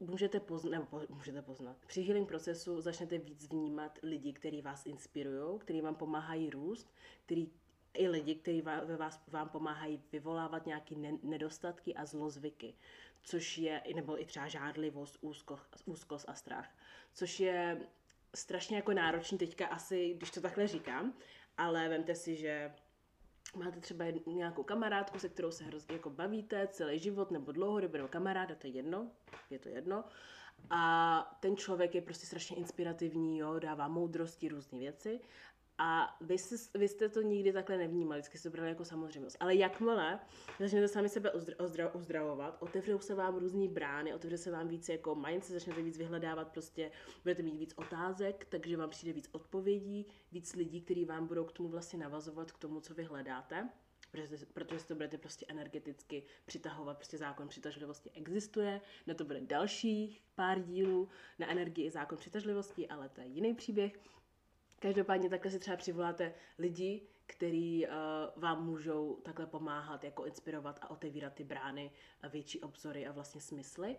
můžete 0.00 0.40
poznat, 0.40 0.70
nebo 0.70 1.02
můžete 1.08 1.42
poznat. 1.42 1.76
Při 1.86 2.02
healing 2.02 2.28
procesu 2.28 2.80
začnete 2.80 3.18
víc 3.18 3.48
vnímat 3.48 3.98
lidi, 4.02 4.32
kteří 4.32 4.62
vás 4.62 4.86
inspirují, 4.86 5.58
kteří 5.58 5.80
vám 5.80 5.94
pomáhají 5.94 6.50
růst, 6.50 6.94
který 7.24 7.50
i 7.94 8.08
lidi, 8.08 8.34
kteří 8.34 8.62
ve 8.62 8.96
vás, 8.96 9.20
vám 9.28 9.48
pomáhají 9.48 10.02
vyvolávat 10.12 10.66
nějaké 10.66 10.94
ne, 10.94 11.12
nedostatky 11.22 11.94
a 11.94 12.06
zlozvyky, 12.06 12.74
což 13.22 13.58
je, 13.58 13.82
nebo 13.94 14.22
i 14.22 14.24
třeba 14.24 14.48
žádlivost, 14.48 15.18
úzkost, 15.20 15.82
úzkost 15.84 16.28
a 16.28 16.34
strach, 16.34 16.68
což 17.12 17.40
je 17.40 17.80
strašně 18.34 18.76
jako 18.76 18.92
náročný 18.92 19.38
teďka 19.38 19.66
asi, 19.66 20.14
když 20.16 20.30
to 20.30 20.40
takhle 20.40 20.66
říkám, 20.66 21.14
ale 21.56 21.88
vemte 21.88 22.14
si, 22.14 22.36
že 22.36 22.74
máte 23.56 23.80
třeba 23.80 24.04
nějakou 24.26 24.62
kamarádku, 24.62 25.18
se 25.18 25.28
kterou 25.28 25.50
se 25.50 25.64
hrozně 25.64 25.94
jako 25.94 26.10
bavíte 26.10 26.68
celý 26.68 26.98
život 26.98 27.30
nebo 27.30 27.52
dlouhodobě 27.52 27.98
nebo 27.98 28.08
kamaráda, 28.08 28.54
to 28.54 28.66
je 28.66 28.72
jedno, 28.72 29.10
je 29.50 29.58
to 29.58 29.68
jedno. 29.68 30.04
A 30.70 31.36
ten 31.40 31.56
člověk 31.56 31.94
je 31.94 32.02
prostě 32.02 32.26
strašně 32.26 32.56
inspirativní, 32.56 33.38
jo, 33.38 33.58
dává 33.58 33.88
moudrosti, 33.88 34.48
různé 34.48 34.78
věci 34.78 35.20
a 35.82 36.16
vy, 36.20 36.38
jste, 36.38 36.78
vy 36.78 36.88
jste 36.88 37.08
to 37.08 37.22
nikdy 37.22 37.52
takhle 37.52 37.76
nevnímali, 37.76 38.20
vždycky 38.20 38.38
jste 38.38 38.50
to 38.50 38.52
brali 38.52 38.68
jako 38.68 38.84
samozřejmost. 38.84 39.36
Ale 39.40 39.54
jakmile 39.54 40.20
začnete 40.58 40.88
sami 40.88 41.08
sebe 41.08 41.32
uzdra, 41.58 41.94
uzdravovat, 41.94 42.56
otevřou 42.60 42.98
se 42.98 43.14
vám 43.14 43.36
různé 43.36 43.68
brány, 43.68 44.14
otevře 44.14 44.38
se 44.38 44.50
vám 44.50 44.68
víc 44.68 44.88
jako 44.88 45.14
mindset, 45.14 45.52
začnete 45.52 45.82
víc 45.82 45.98
vyhledávat, 45.98 46.48
prostě 46.48 46.90
budete 47.22 47.42
mít 47.42 47.56
víc 47.56 47.74
otázek, 47.76 48.46
takže 48.50 48.76
vám 48.76 48.90
přijde 48.90 49.12
víc 49.12 49.28
odpovědí, 49.32 50.06
víc 50.32 50.54
lidí, 50.54 50.80
kteří 50.80 51.04
vám 51.04 51.26
budou 51.26 51.44
k 51.44 51.52
tomu 51.52 51.68
vlastně 51.68 51.98
navazovat, 51.98 52.52
k 52.52 52.58
tomu, 52.58 52.80
co 52.80 52.94
vy 52.94 53.04
hledáte 53.04 53.68
protože, 54.10 54.46
protože 54.52 54.78
si 54.80 54.88
to 54.88 54.94
budete 54.94 55.18
prostě 55.18 55.46
energeticky 55.48 56.22
přitahovat, 56.46 56.96
prostě 56.96 57.18
zákon 57.18 57.48
přitažlivosti 57.48 58.10
existuje, 58.10 58.80
na 59.06 59.14
to 59.14 59.24
bude 59.24 59.40
dalších 59.40 60.22
pár 60.34 60.62
dílů, 60.62 61.08
na 61.38 61.50
energii 61.50 61.90
zákon 61.90 62.18
přitažlivosti, 62.18 62.88
ale 62.88 63.08
to 63.08 63.20
je 63.20 63.26
jiný 63.26 63.54
příběh, 63.54 63.92
Každopádně 64.80 65.30
takhle 65.30 65.50
si 65.50 65.58
třeba 65.58 65.76
přivoláte 65.76 66.34
lidi, 66.58 67.02
který 67.26 67.86
uh, 67.86 67.92
vám 68.36 68.66
můžou 68.66 69.20
takhle 69.22 69.46
pomáhat, 69.46 70.04
jako 70.04 70.24
inspirovat 70.24 70.78
a 70.82 70.90
otevírat 70.90 71.34
ty 71.34 71.44
brány 71.44 71.90
a 72.22 72.28
větší 72.28 72.60
obzory 72.60 73.06
a 73.06 73.12
vlastně 73.12 73.40
smysly. 73.40 73.96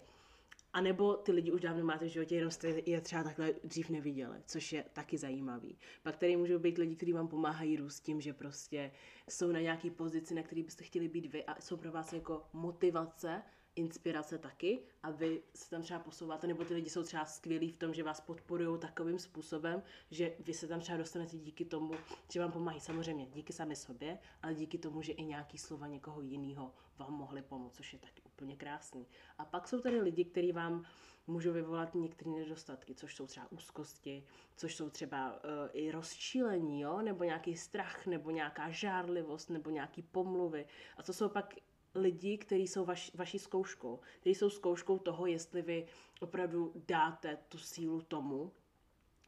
A 0.74 0.82
nebo 0.82 1.13
ty 1.13 1.32
lidi 1.32 1.52
už 1.52 1.62
dávno 1.62 1.84
máte 1.84 2.06
v 2.06 2.10
životě, 2.10 2.36
jenom 2.36 2.52
jste 2.52 2.67
je 2.67 3.02
třeba 3.02 3.24
takhle 3.24 3.54
dřív 3.63 3.89
neviděli, 3.89 4.38
což 4.46 4.74
je 4.74 4.86
taky 4.94 5.17
zajímavý. 5.17 5.78
Pak 6.04 6.17
tady 6.17 6.36
můžou 6.36 6.60
být 6.60 6.78
lidi, 6.78 6.96
kteří 6.96 7.13
vám 7.13 7.28
pomáhají 7.28 7.78
růst 7.78 8.00
tím, 8.00 8.22
že 8.22 8.34
prostě 8.34 8.91
jsou 9.30 9.52
na 9.52 9.60
nějaký 9.60 9.89
pozici, 9.89 10.36
na 10.36 10.44
který 10.44 10.63
byste 10.63 10.84
chtěli 10.84 11.08
být 11.08 11.26
vy 11.26 11.46
a 11.46 11.62
jsou 11.62 11.78
pro 11.78 11.91
vás 11.91 12.13
jako 12.13 12.44
motivace 12.54 13.44
inspirace 13.75 14.38
taky 14.38 14.79
a 15.03 15.12
vy 15.12 15.41
se 15.55 15.69
tam 15.69 15.81
třeba 15.81 15.99
posouváte, 15.99 16.47
nebo 16.47 16.65
ty 16.65 16.73
lidi 16.73 16.89
jsou 16.89 17.03
třeba 17.03 17.25
skvělí 17.25 17.71
v 17.71 17.77
tom, 17.77 17.93
že 17.93 18.03
vás 18.03 18.21
podporují 18.21 18.79
takovým 18.79 19.19
způsobem, 19.19 19.84
že 20.12 20.34
vy 20.39 20.53
se 20.53 20.67
tam 20.67 20.79
třeba 20.79 20.97
dostanete 20.97 21.38
díky 21.38 21.65
tomu, 21.65 21.93
že 22.31 22.39
vám 22.39 22.51
pomáhají 22.51 22.81
samozřejmě 22.81 23.25
díky 23.25 23.53
sami 23.53 23.75
sobě, 23.75 24.19
ale 24.41 24.55
díky 24.55 24.77
tomu, 24.77 25.01
že 25.01 25.12
i 25.12 25.23
nějaký 25.23 25.57
slova 25.57 25.88
někoho 25.88 26.21
jiného 26.21 26.73
vám 26.97 27.13
mohli 27.13 27.41
pomoct, 27.41 27.75
což 27.75 27.93
je 27.93 27.99
taky 27.99 28.21
úplně 28.25 28.55
krásný. 28.55 29.07
A 29.38 29.45
pak 29.45 29.67
jsou 29.67 29.79
tady 29.79 30.01
lidi, 30.01 30.25
kteří 30.25 30.51
vám 30.51 30.86
můžou 31.27 31.53
vyvolat 31.53 31.95
některé 31.95 32.31
nedostatky, 32.31 32.95
což 32.95 33.15
jsou 33.15 33.27
třeba 33.27 33.51
úzkosti, 33.51 34.23
což 34.55 34.75
jsou 34.75 34.89
třeba 34.89 35.31
uh, 35.34 35.39
i 35.73 35.91
rozčílení, 35.91 36.81
jo? 36.81 37.01
nebo 37.01 37.23
nějaký 37.23 37.55
strach, 37.55 38.05
nebo 38.05 38.31
nějaká 38.31 38.69
žárlivost, 38.69 39.49
nebo 39.49 39.69
nějaký 39.69 40.01
pomluvy. 40.01 40.65
A 40.97 41.03
to 41.03 41.13
jsou 41.13 41.29
pak 41.29 41.55
lidi, 41.95 42.38
kteří 42.38 42.67
jsou 42.67 42.86
vaš, 42.86 43.12
vaší 43.15 43.39
zkouškou, 43.39 43.99
kteří 44.19 44.36
jsou 44.36 44.49
zkouškou 44.49 44.99
toho, 44.99 45.25
jestli 45.25 45.62
vy 45.62 45.86
opravdu 46.19 46.73
dáte 46.88 47.38
tu 47.49 47.58
sílu 47.58 48.01
tomu 48.01 48.51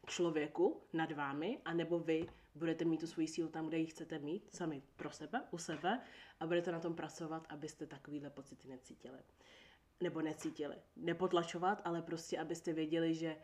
člověku 0.07 0.81
nad 0.93 1.11
vámi, 1.11 1.59
anebo 1.65 1.99
vy 1.99 2.27
budete 2.55 2.85
mít 2.85 2.99
tu 2.99 3.07
svoji 3.07 3.27
sílu 3.27 3.49
tam, 3.49 3.67
kde 3.67 3.77
ji 3.77 3.85
chcete 3.85 4.19
mít, 4.19 4.55
sami 4.55 4.81
pro 4.95 5.11
sebe, 5.11 5.41
u 5.51 5.57
sebe 5.57 6.01
a 6.39 6.47
budete 6.47 6.71
na 6.71 6.79
tom 6.79 6.95
pracovat, 6.95 7.47
abyste 7.49 7.85
takovýhle 7.85 8.29
pocity 8.29 8.67
necítili. 8.67 9.19
Nebo 10.01 10.21
necítili. 10.21 10.75
Nepotlačovat, 10.95 11.81
ale 11.85 12.01
prostě, 12.01 12.39
abyste 12.39 12.73
věděli, 12.73 13.13
že 13.13 13.37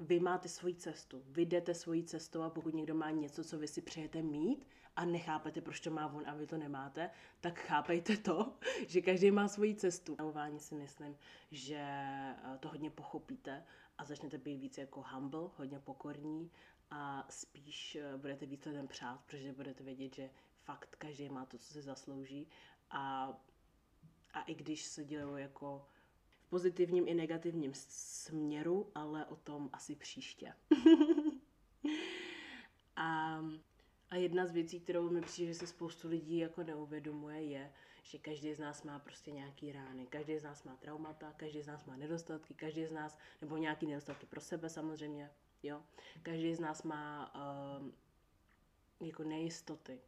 vy 0.00 0.20
máte 0.20 0.48
svoji 0.48 0.74
cestu, 0.74 1.22
vy 1.26 1.46
jdete 1.46 1.74
svoji 1.74 2.04
cestou 2.04 2.42
a 2.42 2.50
pokud 2.50 2.74
někdo 2.74 2.94
má 2.94 3.10
něco, 3.10 3.44
co 3.44 3.58
vy 3.58 3.68
si 3.68 3.82
přejete 3.82 4.22
mít 4.22 4.66
a 4.96 5.04
nechápete, 5.04 5.60
proč 5.60 5.80
to 5.80 5.90
má 5.90 6.06
on 6.06 6.28
a 6.28 6.34
vy 6.34 6.46
to 6.46 6.56
nemáte, 6.56 7.10
tak 7.40 7.58
chápejte 7.58 8.16
to, 8.16 8.52
že 8.88 9.00
každý 9.00 9.30
má 9.30 9.48
svoji 9.48 9.74
cestu. 9.74 10.16
Na 10.18 10.58
si 10.58 10.74
myslím, 10.74 11.16
že 11.50 11.78
eh, 11.78 12.58
to 12.60 12.68
hodně 12.68 12.90
pochopíte 12.90 13.64
a 13.98 14.04
začnete 14.04 14.38
být 14.38 14.56
víc 14.56 14.78
jako 14.78 15.04
humble, 15.12 15.50
hodně 15.56 15.78
pokorní 15.78 16.50
a 16.90 17.26
spíš 17.30 17.96
eh, 17.96 18.16
budete 18.16 18.46
víc 18.46 18.64
lidem 18.64 18.88
přát, 18.88 19.20
protože 19.26 19.52
budete 19.52 19.84
vědět, 19.84 20.14
že 20.14 20.30
fakt 20.64 20.96
každý 20.96 21.28
má 21.28 21.46
to, 21.46 21.58
co 21.58 21.72
si 21.72 21.82
zaslouží 21.82 22.48
a, 22.90 23.32
a 24.32 24.42
i 24.42 24.54
když 24.54 24.84
se 24.84 25.04
dělou 25.04 25.36
jako 25.36 25.86
v 26.28 26.48
pozitivním 26.48 27.08
i 27.08 27.14
negativním 27.14 27.72
směru, 27.74 28.90
ale 28.94 29.26
o 29.26 29.36
tom 29.36 29.70
asi 29.72 29.94
příště. 29.94 30.52
a, 32.96 33.40
a 34.10 34.16
jedna 34.16 34.46
z 34.46 34.50
věcí, 34.50 34.80
kterou 34.80 35.10
mi 35.10 35.20
přijde, 35.20 35.52
že 35.52 35.58
se 35.58 35.66
spoustu 35.66 36.08
lidí 36.08 36.38
jako 36.38 36.62
neuvědomuje, 36.62 37.42
je, 37.42 37.72
že 38.02 38.18
každý 38.18 38.54
z 38.54 38.58
nás 38.58 38.82
má 38.82 38.98
prostě 38.98 39.30
nějaký 39.30 39.72
rány, 39.72 40.06
každý 40.06 40.38
z 40.38 40.42
nás 40.42 40.64
má 40.64 40.76
traumata, 40.76 41.32
každý 41.36 41.62
z 41.62 41.66
nás 41.66 41.84
má 41.84 41.96
nedostatky, 41.96 42.54
každý 42.54 42.86
z 42.86 42.92
nás, 42.92 43.18
nebo 43.40 43.56
nějaký 43.56 43.86
nedostatky 43.86 44.26
pro 44.26 44.40
sebe 44.40 44.68
samozřejmě, 44.68 45.30
jo. 45.62 45.82
Každý 46.22 46.54
z 46.54 46.60
nás 46.60 46.82
má 46.82 47.34
uh, 47.80 49.06
jako 49.06 49.24
nejistoty, 49.24 50.00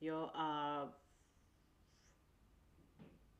jo, 0.00 0.30
a 0.34 1.00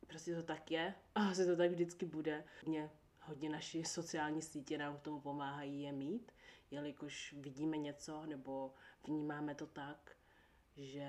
prostě 0.06 0.34
to 0.34 0.42
tak 0.42 0.70
je 0.70 0.94
a 1.14 1.28
asi 1.28 1.46
to 1.46 1.56
tak 1.56 1.70
vždycky 1.70 2.06
bude. 2.06 2.44
Mě 2.66 2.90
hodně 3.20 3.48
naši 3.50 3.84
sociální 3.84 4.42
sítě 4.42 4.78
nám 4.78 4.96
k 4.96 5.00
tomu 5.00 5.20
pomáhají 5.20 5.82
je 5.82 5.92
mít, 5.92 6.32
jelikož 6.70 7.32
vidíme 7.38 7.76
něco 7.76 8.26
nebo 8.26 8.74
vnímáme 9.06 9.54
to 9.54 9.66
tak, 9.66 10.16
že 10.76 11.08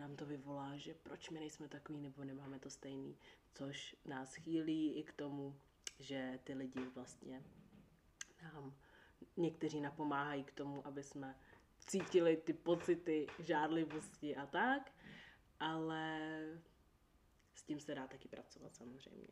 nám 0.00 0.16
to 0.16 0.26
vyvolá, 0.26 0.76
že 0.76 0.94
proč 0.94 1.30
my 1.30 1.40
nejsme 1.40 1.68
takový 1.68 2.00
nebo 2.00 2.24
nemáme 2.24 2.58
to 2.58 2.70
stejný, 2.70 3.16
což 3.54 3.96
nás 4.04 4.34
chýlí 4.34 4.94
i 4.94 5.02
k 5.02 5.12
tomu, 5.12 5.60
že 5.98 6.38
ty 6.44 6.54
lidi 6.54 6.80
vlastně 6.94 7.44
nám 8.42 8.74
někteří 9.36 9.80
napomáhají 9.80 10.44
k 10.44 10.52
tomu, 10.52 10.86
aby 10.86 11.02
jsme 11.02 11.38
cítili 11.86 12.36
ty 12.36 12.52
pocity 12.52 13.26
žádlivosti 13.38 14.36
a 14.36 14.46
tak, 14.46 14.92
ale 15.60 16.20
s 17.54 17.62
tím 17.62 17.80
se 17.80 17.94
dá 17.94 18.06
taky 18.06 18.28
pracovat 18.28 18.76
samozřejmě. 18.76 19.28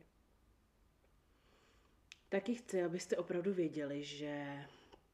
Taky 2.29 2.55
chci, 2.55 2.83
abyste 2.83 3.17
opravdu 3.17 3.53
věděli, 3.53 4.03
že 4.03 4.65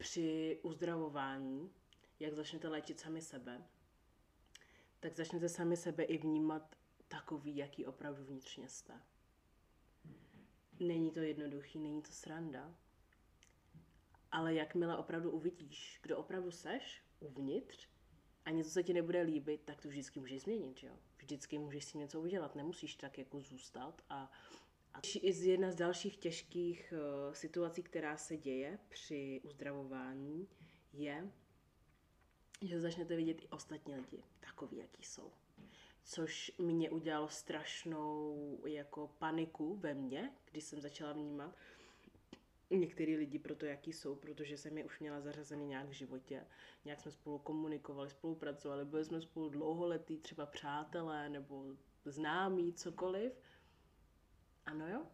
při 0.03 0.59
uzdravování, 0.61 1.71
jak 2.19 2.33
začnete 2.33 2.67
léčit 2.67 2.99
sami 2.99 3.21
sebe, 3.21 3.63
tak 4.99 5.15
začnete 5.15 5.49
sami 5.49 5.77
sebe 5.77 6.03
i 6.03 6.17
vnímat 6.17 6.75
takový, 7.07 7.57
jaký 7.57 7.85
opravdu 7.85 8.23
vnitřně 8.23 8.69
jste. 8.69 8.93
Není 10.79 11.11
to 11.11 11.19
jednoduchý, 11.19 11.79
není 11.79 12.01
to 12.01 12.11
sranda, 12.11 12.75
ale 14.31 14.53
jakmile 14.53 14.97
opravdu 14.97 15.31
uvidíš, 15.31 15.99
kdo 16.01 16.17
opravdu 16.17 16.51
seš 16.51 17.03
uvnitř 17.19 17.87
a 18.45 18.49
něco 18.49 18.69
se 18.69 18.83
ti 18.83 18.93
nebude 18.93 19.21
líbit, 19.21 19.61
tak 19.65 19.81
to 19.81 19.87
vždycky 19.87 20.19
můžeš 20.19 20.41
změnit, 20.41 20.77
že 20.77 20.87
jo? 20.87 20.97
Vždycky 21.17 21.57
můžeš 21.57 21.85
si 21.85 21.97
něco 21.97 22.21
udělat, 22.21 22.55
nemusíš 22.55 22.95
tak 22.95 23.17
jako 23.17 23.41
zůstat 23.41 24.01
a 24.09 24.31
a 24.93 24.99
jedna 25.21 25.71
z 25.71 25.75
dalších 25.75 26.17
těžkých 26.17 26.93
uh, 26.93 27.33
situací, 27.33 27.83
která 27.83 28.17
se 28.17 28.37
děje 28.37 28.79
při 28.89 29.41
uzdravování, 29.43 30.47
je, 30.93 31.31
že 32.61 32.79
začnete 32.79 33.15
vidět 33.15 33.41
i 33.41 33.47
ostatní 33.47 33.95
lidi, 33.95 34.23
takový, 34.39 34.77
jaký 34.77 35.03
jsou. 35.03 35.31
Což 36.03 36.51
mě 36.57 36.89
udělalo 36.89 37.29
strašnou 37.29 38.59
jako 38.65 39.07
paniku 39.19 39.75
ve 39.75 39.93
mně, 39.93 40.31
když 40.51 40.63
jsem 40.63 40.81
začala 40.81 41.13
vnímat 41.13 41.55
některý 42.69 43.17
lidi 43.17 43.39
pro 43.39 43.55
to, 43.55 43.65
jaký 43.65 43.93
jsou, 43.93 44.15
protože 44.15 44.57
jsem 44.57 44.77
je 44.77 44.85
už 44.85 44.99
měla 44.99 45.21
zařazený 45.21 45.65
nějak 45.65 45.89
v 45.89 45.91
životě. 45.91 46.45
Nějak 46.85 46.99
jsme 46.99 47.11
spolu 47.11 47.39
komunikovali, 47.39 48.09
spolupracovali, 48.09 48.85
byli 48.85 49.05
jsme 49.05 49.21
spolu 49.21 49.49
dlouholetí, 49.49 50.17
třeba 50.17 50.45
přátelé 50.45 51.29
nebo 51.29 51.65
známí, 52.05 52.73
cokoliv. 52.73 53.33
Ano 54.65 54.87
jo, 54.87 55.05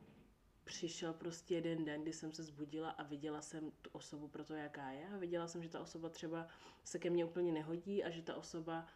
přišel 0.64 1.14
prostě 1.14 1.56
jeden 1.56 1.86
den, 1.86 2.02
kdy 2.02 2.14
jsem 2.14 2.32
se 2.32 2.44
zbudila 2.44 2.90
a 2.90 3.04
viděla 3.04 3.42
jsem 3.42 3.72
tu 3.82 3.90
osobu 3.94 4.28
pro 4.28 4.44
to, 4.44 4.54
jaká 4.54 4.92
je 4.92 5.08
a 5.08 5.18
viděla 5.18 5.48
jsem, 5.48 5.64
že 5.64 5.70
ta 5.70 5.82
osoba 5.82 6.10
třeba 6.10 6.48
se 6.84 7.00
ke 7.00 7.10
mně 7.10 7.26
úplně 7.26 7.52
nehodí 7.52 8.04
a 8.04 8.10
že 8.10 8.22
ta 8.22 8.36
osoba 8.36 8.88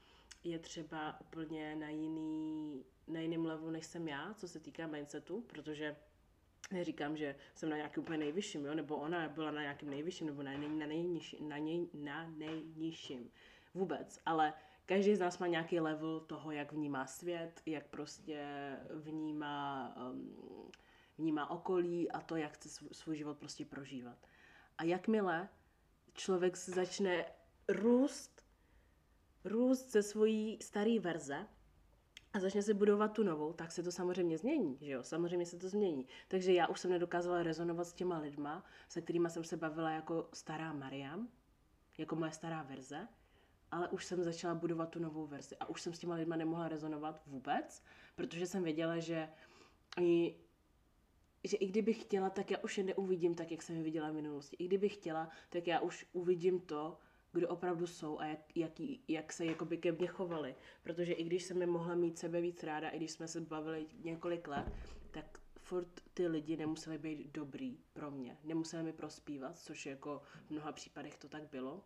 je 0.44 0.60
třeba 0.60 1.22
úplně 1.22 1.76
na 1.76 1.90
jiný, 1.90 2.86
na 3.08 3.20
jiném 3.20 3.46
levelu, 3.46 3.72
než 3.72 3.86
jsem 3.86 4.08
já, 4.08 4.34
co 4.34 4.48
se 4.48 4.60
týká 4.60 4.88
mindsetu, 4.88 5.42
protože 5.42 5.96
neříkám, 6.72 7.18
že 7.18 7.36
jsem 7.56 7.70
na 7.70 7.76
nějakém 7.76 8.04
úplně 8.04 8.18
nejvyšším, 8.18 8.66
jo, 8.66 8.74
nebo 8.74 8.96
ona 8.96 9.30
byla 9.30 9.52
na 9.52 9.62
nějakém 9.62 9.90
nejvyšším, 9.90 10.28
nebo 10.28 10.44
na, 10.44 10.52
nej, 10.52 10.70
na, 10.70 10.88
nejnižší, 10.88 11.44
na, 11.44 11.58
něj, 11.58 11.88
na 11.94 12.28
nejnižším. 12.28 13.32
Vůbec, 13.74 14.20
ale 14.26 14.54
každý 14.86 15.16
z 15.16 15.20
nás 15.20 15.38
má 15.38 15.48
nějaký 15.48 15.80
level 15.80 16.20
toho, 16.20 16.52
jak 16.52 16.72
vnímá 16.72 17.06
svět, 17.08 17.62
jak 17.66 17.88
prostě 17.88 18.46
vnímá, 18.94 19.96
um, 20.12 20.72
vnímá 21.18 21.50
okolí 21.50 22.12
a 22.12 22.22
to, 22.22 22.36
jak 22.36 22.54
chce 22.54 22.70
svůj 22.92 23.18
život 23.18 23.38
prostě 23.38 23.66
prožívat. 23.66 24.18
A 24.78 24.84
jakmile 24.84 25.50
člověk 26.14 26.58
začne 26.58 27.26
růst, 27.70 28.42
růst 29.46 29.92
ze 29.92 30.04
svojí 30.04 30.60
staré 30.62 31.00
verze, 31.00 31.48
a 32.34 32.40
začne 32.40 32.62
se 32.62 32.74
budovat 32.74 33.14
tu 33.14 33.24
novou, 33.24 33.54
tak 33.54 33.72
se 33.72 33.84
to 33.84 33.92
samozřejmě 33.92 34.38
změní, 34.38 34.78
že 34.82 34.92
jo? 34.92 35.04
Samozřejmě 35.04 35.46
se 35.46 35.58
to 35.58 35.70
změní. 35.70 36.08
Takže 36.28 36.54
já 36.54 36.68
už 36.68 36.80
jsem 36.80 36.92
nedokázala 36.92 37.44
rezonovat 37.44 37.88
s 37.88 37.94
těma 37.94 38.18
lidma, 38.18 38.66
se 38.90 39.02
kterými 39.02 39.30
jsem 39.30 39.44
se 39.44 39.58
bavila 39.58 39.92
jako 39.92 40.30
stará 40.34 40.74
Mariam, 40.74 41.28
jako 41.98 42.16
moje 42.16 42.32
stará 42.32 42.64
verze, 42.64 43.08
ale 43.74 43.88
už 43.88 44.06
jsem 44.06 44.24
začala 44.24 44.56
budovat 44.56 44.90
tu 44.90 45.00
novou 45.00 45.28
verzi 45.28 45.56
a 45.60 45.70
už 45.70 45.82
jsem 45.82 45.94
s 45.94 46.00
těma 46.00 46.16
lidma 46.16 46.36
nemohla 46.36 46.68
rezonovat 46.68 47.22
vůbec, 47.28 47.84
protože 48.16 48.46
jsem 48.48 48.64
věděla, 48.64 49.00
že 49.00 49.30
oni 49.98 50.36
že 51.44 51.58
i 51.58 51.68
kdybych 51.68 52.02
chtěla, 52.02 52.30
tak 52.30 52.52
já 52.52 52.58
už 52.58 52.78
je 52.78 52.84
neuvidím 52.84 53.36
tak, 53.36 53.52
jak 53.52 53.62
jsem 53.62 53.76
je 53.76 53.84
viděla 53.84 54.10
v 54.10 54.14
minulosti. 54.14 54.56
I 54.60 54.66
kdybych 54.66 54.94
chtěla, 54.94 55.30
tak 55.50 55.68
já 55.68 55.80
už 55.80 56.06
uvidím 56.14 56.60
to, 56.60 56.98
kdo 57.32 57.50
opravdu 57.50 57.88
jsou 57.88 58.20
a 58.20 58.26
jak, 58.26 58.40
jaký, 58.58 59.04
jak 59.08 59.34
se 59.34 59.46
jakoby 59.46 59.78
ke 59.78 59.92
mně 59.92 60.08
chovali. 60.08 60.56
Protože 60.84 61.14
i 61.14 61.24
když 61.24 61.44
jsem 61.44 61.62
je 61.62 61.68
mohla 61.68 61.96
mít 61.96 62.20
sebe 62.20 62.42
víc 62.42 62.64
ráda, 62.64 62.90
i 62.90 62.98
když 62.98 63.12
jsme 63.12 63.28
se 63.28 63.42
bavili 63.42 63.86
několik 64.04 64.48
let, 64.48 64.66
tak 65.12 65.40
furt 65.58 66.02
ty 66.14 66.28
lidi 66.28 66.58
nemuseli 66.58 66.98
být 66.98 67.32
dobrý 67.34 67.78
pro 67.94 68.12
mě. 68.12 68.38
Nemuseli 68.44 68.84
mi 68.84 68.94
prospívat, 68.94 69.58
což 69.58 69.86
jako 69.86 70.22
v 70.48 70.50
mnoha 70.50 70.72
případech 70.72 71.18
to 71.18 71.30
tak 71.30 71.50
bylo. 71.50 71.84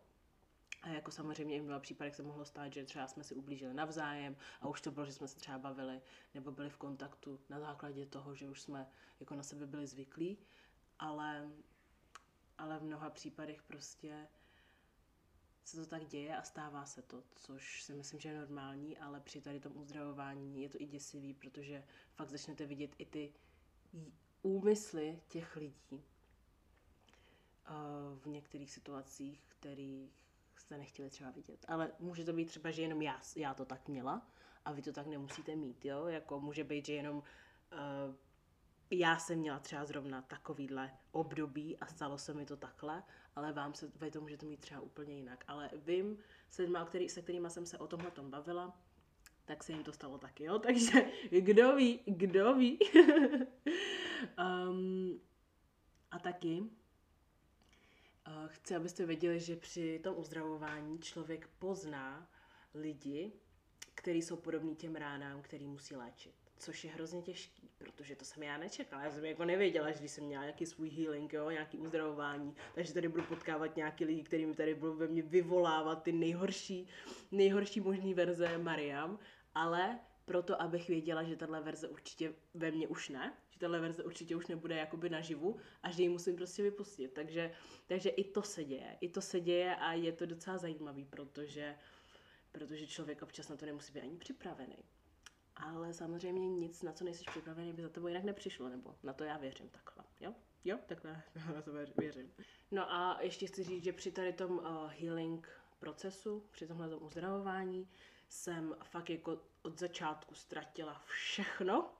A 0.82 0.88
jako 0.88 1.10
samozřejmě 1.10 1.56
i 1.56 1.60
v 1.60 1.64
mnoha 1.64 1.80
případech 1.80 2.14
se 2.16 2.22
mohlo 2.22 2.44
stát, 2.44 2.72
že 2.72 2.84
třeba 2.84 3.06
jsme 3.06 3.24
si 3.24 3.34
ublížili 3.34 3.74
navzájem 3.74 4.36
a 4.60 4.68
už 4.68 4.80
to 4.80 4.90
bylo, 4.90 5.06
že 5.06 5.12
jsme 5.12 5.28
se 5.28 5.36
třeba 5.36 5.58
bavili 5.58 6.00
nebo 6.34 6.52
byli 6.52 6.70
v 6.70 6.76
kontaktu 6.76 7.40
na 7.48 7.60
základě 7.60 8.06
toho, 8.06 8.34
že 8.34 8.48
už 8.48 8.60
jsme 8.60 8.90
jako 9.20 9.34
na 9.34 9.42
sebe 9.42 9.66
byli 9.66 9.86
zvyklí, 9.86 10.38
ale, 10.98 11.50
ale 12.58 12.78
v 12.78 12.82
mnoha 12.82 13.10
případech 13.10 13.62
prostě 13.62 14.28
se 15.64 15.76
to 15.76 15.86
tak 15.86 16.06
děje 16.06 16.36
a 16.36 16.42
stává 16.42 16.86
se 16.86 17.02
to, 17.02 17.22
což 17.36 17.82
si 17.82 17.94
myslím, 17.94 18.20
že 18.20 18.28
je 18.28 18.38
normální, 18.38 18.98
ale 18.98 19.20
při 19.20 19.40
tady 19.40 19.60
tom 19.60 19.76
uzdravování 19.76 20.62
je 20.62 20.68
to 20.68 20.80
i 20.80 20.86
děsivý, 20.86 21.34
protože 21.34 21.84
fakt 22.14 22.30
začnete 22.30 22.66
vidět 22.66 22.90
i 22.98 23.06
ty 23.06 23.34
úmysly 24.42 25.20
těch 25.28 25.56
lidí 25.56 26.04
eh, 27.66 27.70
v 28.18 28.26
některých 28.26 28.70
situacích, 28.70 29.44
kterých 29.48 30.27
jste 30.68 30.78
nechtěli 30.78 31.10
třeba 31.10 31.30
vidět. 31.30 31.64
Ale 31.68 31.92
může 31.98 32.24
to 32.24 32.32
být 32.32 32.44
třeba, 32.44 32.70
že 32.70 32.82
jenom 32.82 33.02
já, 33.02 33.20
já 33.36 33.54
to 33.54 33.64
tak 33.64 33.88
měla 33.88 34.26
a 34.64 34.72
vy 34.72 34.82
to 34.82 34.92
tak 34.92 35.06
nemusíte 35.06 35.56
mít, 35.56 35.84
jo? 35.84 36.06
Jako 36.06 36.40
může 36.40 36.64
být, 36.64 36.86
že 36.86 36.92
jenom 36.92 37.16
uh, 37.16 38.14
já 38.90 39.18
jsem 39.18 39.38
měla 39.38 39.58
třeba 39.58 39.84
zrovna 39.84 40.22
takovýhle 40.22 40.90
období 41.12 41.78
a 41.78 41.86
stalo 41.86 42.18
se 42.18 42.34
mi 42.34 42.46
to 42.46 42.56
takhle, 42.56 43.02
ale 43.36 43.52
vám 43.52 43.74
se, 43.74 43.92
vy 44.00 44.10
to 44.10 44.20
můžete 44.20 44.46
mít 44.46 44.60
třeba 44.60 44.80
úplně 44.80 45.14
jinak. 45.14 45.44
Ale 45.48 45.70
vím, 45.74 46.18
se, 46.50 46.62
lidma, 46.62 46.84
který, 46.84 47.08
se 47.08 47.22
kterými 47.22 47.50
jsem 47.50 47.66
se 47.66 47.78
o 47.78 47.86
tomhle 47.86 48.10
tom 48.10 48.30
bavila, 48.30 48.80
tak 49.44 49.64
se 49.64 49.72
jim 49.72 49.84
to 49.84 49.92
stalo 49.92 50.18
taky, 50.18 50.44
jo? 50.44 50.58
Takže 50.68 51.10
kdo 51.40 51.76
ví, 51.76 52.00
kdo 52.06 52.54
ví. 52.54 52.78
um, 54.38 55.20
a 56.10 56.18
taky 56.18 56.62
chci, 58.46 58.74
abyste 58.74 59.06
věděli, 59.06 59.40
že 59.40 59.56
při 59.56 60.00
tom 60.02 60.18
uzdravování 60.18 60.98
člověk 60.98 61.48
pozná 61.58 62.30
lidi, 62.74 63.32
kteří 63.94 64.22
jsou 64.22 64.36
podobní 64.36 64.76
těm 64.76 64.96
ránám, 64.96 65.42
který 65.42 65.66
musí 65.66 65.96
léčit 65.96 66.48
což 66.58 66.84
je 66.84 66.90
hrozně 66.90 67.22
těžký, 67.22 67.70
protože 67.78 68.16
to 68.16 68.24
jsem 68.24 68.42
já 68.42 68.58
nečekala. 68.58 69.02
Já 69.02 69.10
jsem 69.10 69.24
jako 69.24 69.44
nevěděla, 69.44 69.90
že 69.90 69.98
když 69.98 70.10
jsem 70.10 70.24
měla 70.24 70.42
nějaký 70.42 70.66
svůj 70.66 70.90
healing, 70.90 71.32
jo, 71.32 71.50
nějaký 71.50 71.78
uzdravování, 71.78 72.54
takže 72.74 72.94
tady 72.94 73.08
budu 73.08 73.22
potkávat 73.22 73.76
nějaký 73.76 74.04
lidi, 74.04 74.22
kteří 74.22 74.46
mi 74.46 74.54
tady 74.54 74.74
budou 74.74 74.94
ve 74.94 75.06
mně 75.06 75.22
vyvolávat 75.22 76.02
ty 76.02 76.12
nejhorší, 76.12 76.88
nejhorší 77.30 77.80
možný 77.80 78.14
verze 78.14 78.58
Mariam, 78.58 79.18
ale 79.54 79.98
proto, 80.28 80.62
abych 80.62 80.88
věděla, 80.88 81.22
že 81.22 81.36
tahle 81.36 81.60
verze 81.60 81.88
určitě 81.88 82.34
ve 82.54 82.70
mně 82.70 82.88
už 82.88 83.08
ne, 83.08 83.36
že 83.50 83.58
tahle 83.58 83.80
verze 83.80 84.04
určitě 84.04 84.36
už 84.36 84.46
nebude 84.46 84.76
jakoby 84.76 85.10
naživu 85.10 85.56
a 85.82 85.90
že 85.90 86.02
ji 86.02 86.08
musím 86.08 86.36
prostě 86.36 86.62
vypustit. 86.62 87.08
Takže, 87.14 87.52
takže 87.86 88.10
i 88.10 88.24
to 88.24 88.42
se 88.42 88.64
děje, 88.64 88.98
i 89.00 89.08
to 89.08 89.20
se 89.20 89.40
děje 89.40 89.76
a 89.76 89.92
je 89.92 90.12
to 90.12 90.26
docela 90.26 90.58
zajímavý, 90.58 91.04
protože, 91.04 91.76
protože 92.52 92.86
člověk 92.86 93.22
občas 93.22 93.48
na 93.48 93.56
to 93.56 93.66
nemusí 93.66 93.92
být 93.92 94.00
ani 94.00 94.16
připravený. 94.16 94.84
ale 95.56 95.94
samozřejmě 95.94 96.48
nic, 96.48 96.82
na 96.82 96.92
co 96.92 97.04
nejsi 97.04 97.24
připravený, 97.24 97.72
by 97.72 97.82
za 97.82 97.88
tebou 97.88 98.08
jinak 98.08 98.24
nepřišlo, 98.24 98.68
nebo 98.68 98.94
na 99.02 99.12
to 99.12 99.24
já 99.24 99.36
věřím 99.38 99.68
takhle, 99.68 100.04
jo? 100.20 100.34
Jo, 100.64 100.78
takhle 100.86 101.22
na 101.54 101.62
to 101.62 101.72
věřím. 101.98 102.32
No 102.70 102.92
a 102.92 103.18
ještě 103.22 103.46
chci 103.46 103.64
říct, 103.64 103.84
že 103.84 103.92
při 103.92 104.12
tady 104.12 104.32
tom 104.32 104.58
uh, 104.58 104.90
healing 104.90 105.48
procesu, 105.78 106.44
při 106.50 106.66
tomhle 106.66 106.96
uzdravování, 106.96 107.88
jsem 108.28 108.76
fakt 108.82 109.10
jako 109.10 109.40
od 109.62 109.78
začátku 109.78 110.34
ztratila 110.34 111.02
všechno. 111.06 111.90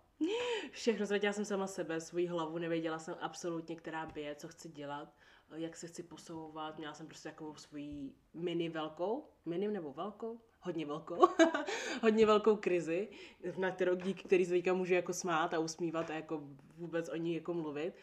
Všechno, 0.70 1.06
ztratila 1.06 1.32
jsem 1.32 1.44
sama 1.44 1.66
sebe, 1.66 2.00
svoji 2.00 2.26
hlavu, 2.26 2.58
nevěděla 2.58 2.98
jsem 2.98 3.16
absolutně, 3.20 3.76
která 3.76 4.06
by 4.06 4.20
je, 4.22 4.34
co 4.34 4.48
chci 4.48 4.68
dělat, 4.68 5.14
jak 5.54 5.76
se 5.76 5.86
chci 5.86 6.02
posouvat. 6.02 6.78
Měla 6.78 6.94
jsem 6.94 7.06
prostě 7.06 7.28
takovou 7.28 7.54
svoji 7.54 8.14
mini 8.34 8.68
velkou, 8.68 9.28
mini 9.46 9.68
nebo 9.68 9.92
velkou, 9.92 10.40
hodně 10.60 10.86
velkou, 10.86 11.28
hodně 12.02 12.26
velkou 12.26 12.56
krizi, 12.56 13.08
na 13.56 13.70
kterou, 13.70 13.94
díky 13.94 14.22
který 14.22 14.44
se 14.44 14.72
můžu 14.72 14.94
jako 14.94 15.12
smát 15.12 15.54
a 15.54 15.58
usmívat 15.58 16.10
a 16.10 16.14
jako 16.14 16.42
vůbec 16.76 17.08
o 17.08 17.16
ní 17.16 17.34
jako 17.34 17.54
mluvit. 17.54 17.94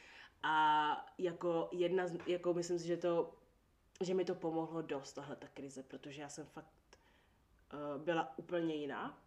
A 0.43 1.05
jako 1.17 1.69
jedna, 1.71 2.05
jako 2.27 2.53
myslím 2.53 2.79
si, 2.79 2.87
že 2.87 2.97
to, 2.97 3.33
že 4.01 4.13
mi 4.13 4.25
to 4.25 4.35
pomohlo 4.35 4.81
dost, 4.81 5.13
tahle 5.13 5.35
ta 5.35 5.47
krize, 5.47 5.83
protože 5.83 6.21
já 6.21 6.29
jsem 6.29 6.45
fakt 6.45 6.69
byla 7.97 8.37
úplně 8.37 8.75
jiná. 8.75 9.21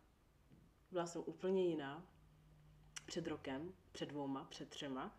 Byla 0.91 1.07
jsem 1.07 1.23
úplně 1.27 1.67
jiná 1.67 2.07
před 3.07 3.27
rokem, 3.27 3.73
před 3.93 4.09
dvouma, 4.09 4.45
před 4.45 4.69
třema. 4.69 5.19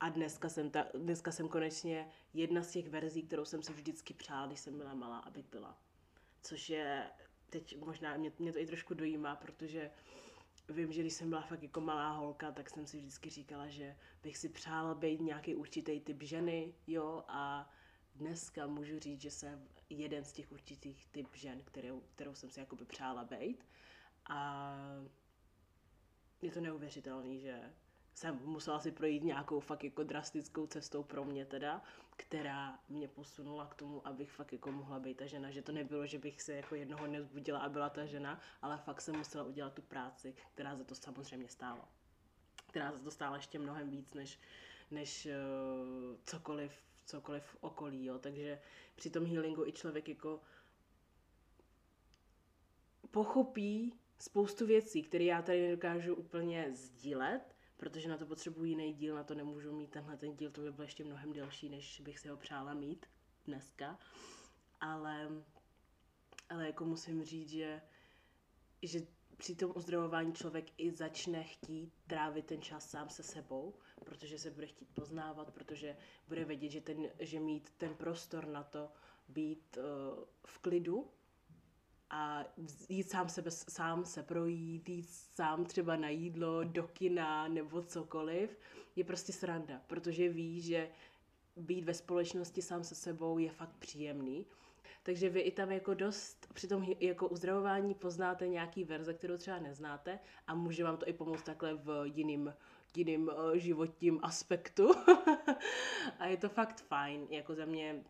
A 0.00 0.08
dneska 0.08 0.48
jsem, 0.48 0.70
ta, 0.70 0.86
dneska 0.94 1.32
jsem 1.32 1.48
konečně 1.48 2.08
jedna 2.34 2.62
z 2.62 2.70
těch 2.70 2.88
verzí, 2.88 3.22
kterou 3.22 3.44
jsem 3.44 3.62
si 3.62 3.72
vždycky 3.72 4.14
přála, 4.14 4.46
když 4.46 4.60
jsem 4.60 4.78
byla 4.78 4.94
malá, 4.94 5.18
aby 5.18 5.42
byla. 5.42 5.78
Což 6.42 6.70
je, 6.70 7.10
teď 7.50 7.78
možná 7.78 8.16
mě, 8.16 8.32
mě 8.38 8.52
to 8.52 8.58
i 8.58 8.66
trošku 8.66 8.94
dojímá, 8.94 9.36
protože 9.36 9.90
vím, 10.68 10.92
že 10.92 11.00
když 11.00 11.12
jsem 11.12 11.28
byla 11.28 11.42
fakt 11.42 11.62
jako 11.62 11.80
malá 11.80 12.10
holka, 12.10 12.52
tak 12.52 12.70
jsem 12.70 12.86
si 12.86 12.96
vždycky 12.96 13.30
říkala, 13.30 13.68
že 13.68 13.96
bych 14.22 14.36
si 14.36 14.48
přála 14.48 14.94
být 14.94 15.20
nějaký 15.20 15.54
určitý 15.54 16.00
typ 16.00 16.22
ženy, 16.22 16.74
jo, 16.86 17.24
a 17.28 17.70
dneska 18.14 18.66
můžu 18.66 18.98
říct, 18.98 19.20
že 19.20 19.30
jsem 19.30 19.68
jeden 19.90 20.24
z 20.24 20.32
těch 20.32 20.52
určitých 20.52 21.06
typ 21.08 21.34
žen, 21.34 21.62
kterou, 21.64 22.00
kterou 22.00 22.34
jsem 22.34 22.50
si 22.50 22.60
jakoby 22.60 22.84
přála 22.84 23.24
být. 23.24 23.64
A 24.28 24.72
je 26.42 26.50
to 26.52 26.60
neuvěřitelný, 26.60 27.40
že 27.40 27.72
jsem 28.14 28.40
musela 28.44 28.80
si 28.80 28.92
projít 28.92 29.24
nějakou 29.24 29.60
fakt 29.60 29.84
jako 29.84 30.02
drastickou 30.02 30.66
cestou 30.66 31.02
pro 31.02 31.24
mě 31.24 31.44
teda, 31.44 31.82
která 32.16 32.78
mě 32.88 33.08
posunula 33.08 33.66
k 33.66 33.74
tomu, 33.74 34.06
abych 34.06 34.32
fakt 34.32 34.52
jako 34.52 34.72
mohla 34.72 34.98
být 34.98 35.16
ta 35.16 35.26
žena, 35.26 35.50
že 35.50 35.62
to 35.62 35.72
nebylo, 35.72 36.06
že 36.06 36.18
bych 36.18 36.42
se 36.42 36.52
jako 36.52 36.74
jednoho 36.74 37.06
dne 37.06 37.22
zbudila 37.22 37.58
a 37.58 37.68
byla 37.68 37.90
ta 37.90 38.06
žena, 38.06 38.40
ale 38.62 38.78
fakt 38.78 39.00
jsem 39.00 39.16
musela 39.16 39.44
udělat 39.44 39.74
tu 39.74 39.82
práci, 39.82 40.34
která 40.54 40.76
za 40.76 40.84
to 40.84 40.94
samozřejmě 40.94 41.48
stála. 41.48 41.88
Která 42.68 42.92
za 42.92 42.98
to 42.98 43.10
stála 43.10 43.36
ještě 43.36 43.58
mnohem 43.58 43.90
víc, 43.90 44.14
než, 44.14 44.38
než 44.90 45.26
uh, 45.26 46.16
cokoliv, 46.24 46.72
cokoliv 47.06 47.44
v 47.44 47.56
okolí, 47.60 48.04
jo. 48.04 48.18
Takže 48.18 48.60
při 48.96 49.10
tom 49.10 49.26
healingu 49.26 49.66
i 49.66 49.72
člověk 49.72 50.08
jako 50.08 50.40
pochopí 53.10 53.94
spoustu 54.18 54.66
věcí, 54.66 55.02
které 55.02 55.24
já 55.24 55.42
tady 55.42 55.62
nedokážu 55.62 56.14
úplně 56.14 56.74
sdílet, 56.74 57.56
protože 57.76 58.08
na 58.08 58.18
to 58.18 58.26
potřebuji 58.26 58.64
jiný 58.64 58.92
díl, 58.92 59.14
na 59.14 59.24
to 59.24 59.34
nemůžu 59.34 59.72
mít 59.72 59.90
tenhle 59.90 60.16
ten 60.16 60.36
díl, 60.36 60.50
to 60.50 60.60
by 60.60 60.72
byl 60.72 60.84
ještě 60.84 61.04
mnohem 61.04 61.32
delší, 61.32 61.68
než 61.68 62.00
bych 62.00 62.18
si 62.18 62.28
ho 62.28 62.36
přála 62.36 62.74
mít 62.74 63.06
dneska. 63.46 63.98
Ale, 64.80 65.28
ale 66.48 66.66
jako 66.66 66.84
musím 66.84 67.24
říct, 67.24 67.50
že, 67.50 67.82
že 68.82 69.00
při 69.36 69.54
tom 69.54 69.72
uzdravování 69.74 70.32
člověk 70.32 70.66
i 70.78 70.90
začne 70.90 71.44
chtít 71.44 71.92
trávit 72.06 72.46
ten 72.46 72.62
čas 72.62 72.90
sám 72.90 73.08
se 73.08 73.22
sebou, 73.22 73.74
protože 74.04 74.38
se 74.38 74.50
bude 74.50 74.66
chtít 74.66 74.88
poznávat, 74.94 75.50
protože 75.54 75.96
bude 76.28 76.44
vědět, 76.44 76.68
že, 76.68 76.80
ten, 76.80 77.10
že 77.18 77.40
mít 77.40 77.70
ten 77.76 77.94
prostor 77.94 78.46
na 78.46 78.62
to 78.62 78.92
být 79.28 79.78
uh, 79.78 80.24
v 80.46 80.58
klidu 80.58 81.10
a 82.10 82.44
jít 82.88 83.10
sám, 83.10 83.28
sebe, 83.28 83.50
sám 83.50 84.04
se 84.04 84.22
projít, 84.22 84.88
jít 84.88 85.08
sám 85.34 85.64
třeba 85.64 85.96
na 85.96 86.08
jídlo, 86.08 86.64
do 86.64 86.82
kina 86.82 87.48
nebo 87.48 87.82
cokoliv, 87.82 88.58
je 88.96 89.04
prostě 89.04 89.32
sranda, 89.32 89.82
protože 89.86 90.28
ví, 90.28 90.60
že 90.60 90.90
být 91.56 91.84
ve 91.84 91.94
společnosti 91.94 92.62
sám 92.62 92.84
se 92.84 92.94
sebou 92.94 93.38
je 93.38 93.50
fakt 93.50 93.76
příjemný. 93.78 94.46
Takže 95.02 95.28
vy 95.28 95.40
i 95.40 95.50
tam 95.50 95.72
jako 95.72 95.94
dost 95.94 96.46
při 96.54 96.68
tom 96.68 96.82
jako 97.00 97.28
uzdravování 97.28 97.94
poznáte 97.94 98.48
nějaký 98.48 98.84
verze, 98.84 99.14
kterou 99.14 99.36
třeba 99.36 99.58
neznáte 99.58 100.18
a 100.46 100.54
může 100.54 100.84
vám 100.84 100.96
to 100.96 101.08
i 101.08 101.12
pomoct 101.12 101.42
takhle 101.42 101.74
v 101.74 102.02
jiným, 102.04 102.54
jiným 102.96 103.28
uh, 103.28 103.54
životním 103.54 104.20
aspektu. 104.22 104.90
a 106.18 106.26
je 106.26 106.36
to 106.36 106.48
fakt 106.48 106.80
fajn, 106.80 107.26
jako 107.30 107.54
za 107.54 107.64
mě, 107.64 108.04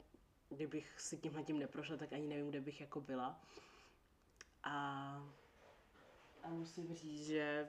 kdybych 0.49 1.01
si 1.01 1.17
tímhle 1.17 1.43
tím 1.43 1.59
neprošla, 1.59 1.97
tak 1.97 2.13
ani 2.13 2.27
nevím, 2.27 2.49
kde 2.49 2.61
bych 2.61 2.81
jako 2.81 3.01
byla. 3.01 3.41
A, 4.63 4.75
a 6.43 6.49
musím 6.49 6.95
říct, 6.95 7.27
že 7.27 7.69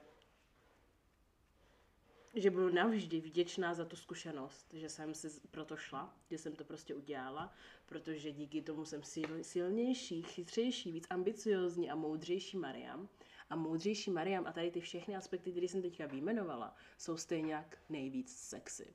že 2.34 2.50
budu 2.50 2.68
navždy 2.68 3.20
vděčná 3.20 3.74
za 3.74 3.84
tu 3.84 3.96
zkušenost, 3.96 4.66
že 4.72 4.88
jsem 4.88 5.14
si 5.14 5.28
proto 5.50 5.76
šla, 5.76 6.14
že 6.30 6.38
jsem 6.38 6.56
to 6.56 6.64
prostě 6.64 6.94
udělala, 6.94 7.52
protože 7.86 8.32
díky 8.32 8.62
tomu 8.62 8.84
jsem 8.84 9.02
sil, 9.12 9.30
silnější, 9.42 10.22
chytřejší, 10.22 10.92
víc 10.92 11.06
ambiciozní 11.10 11.90
a 11.90 11.94
moudřejší 11.94 12.56
Mariam. 12.56 13.08
A 13.50 13.56
moudřejší 13.56 14.10
Mariam 14.10 14.46
a 14.46 14.52
tady 14.52 14.70
ty 14.70 14.80
všechny 14.80 15.16
aspekty, 15.16 15.50
které 15.50 15.68
jsem 15.68 15.82
teďka 15.82 16.06
vyjmenovala, 16.06 16.76
jsou 16.98 17.16
stejně 17.16 17.52
jak 17.54 17.78
nejvíc 17.88 18.36
sexy. 18.36 18.94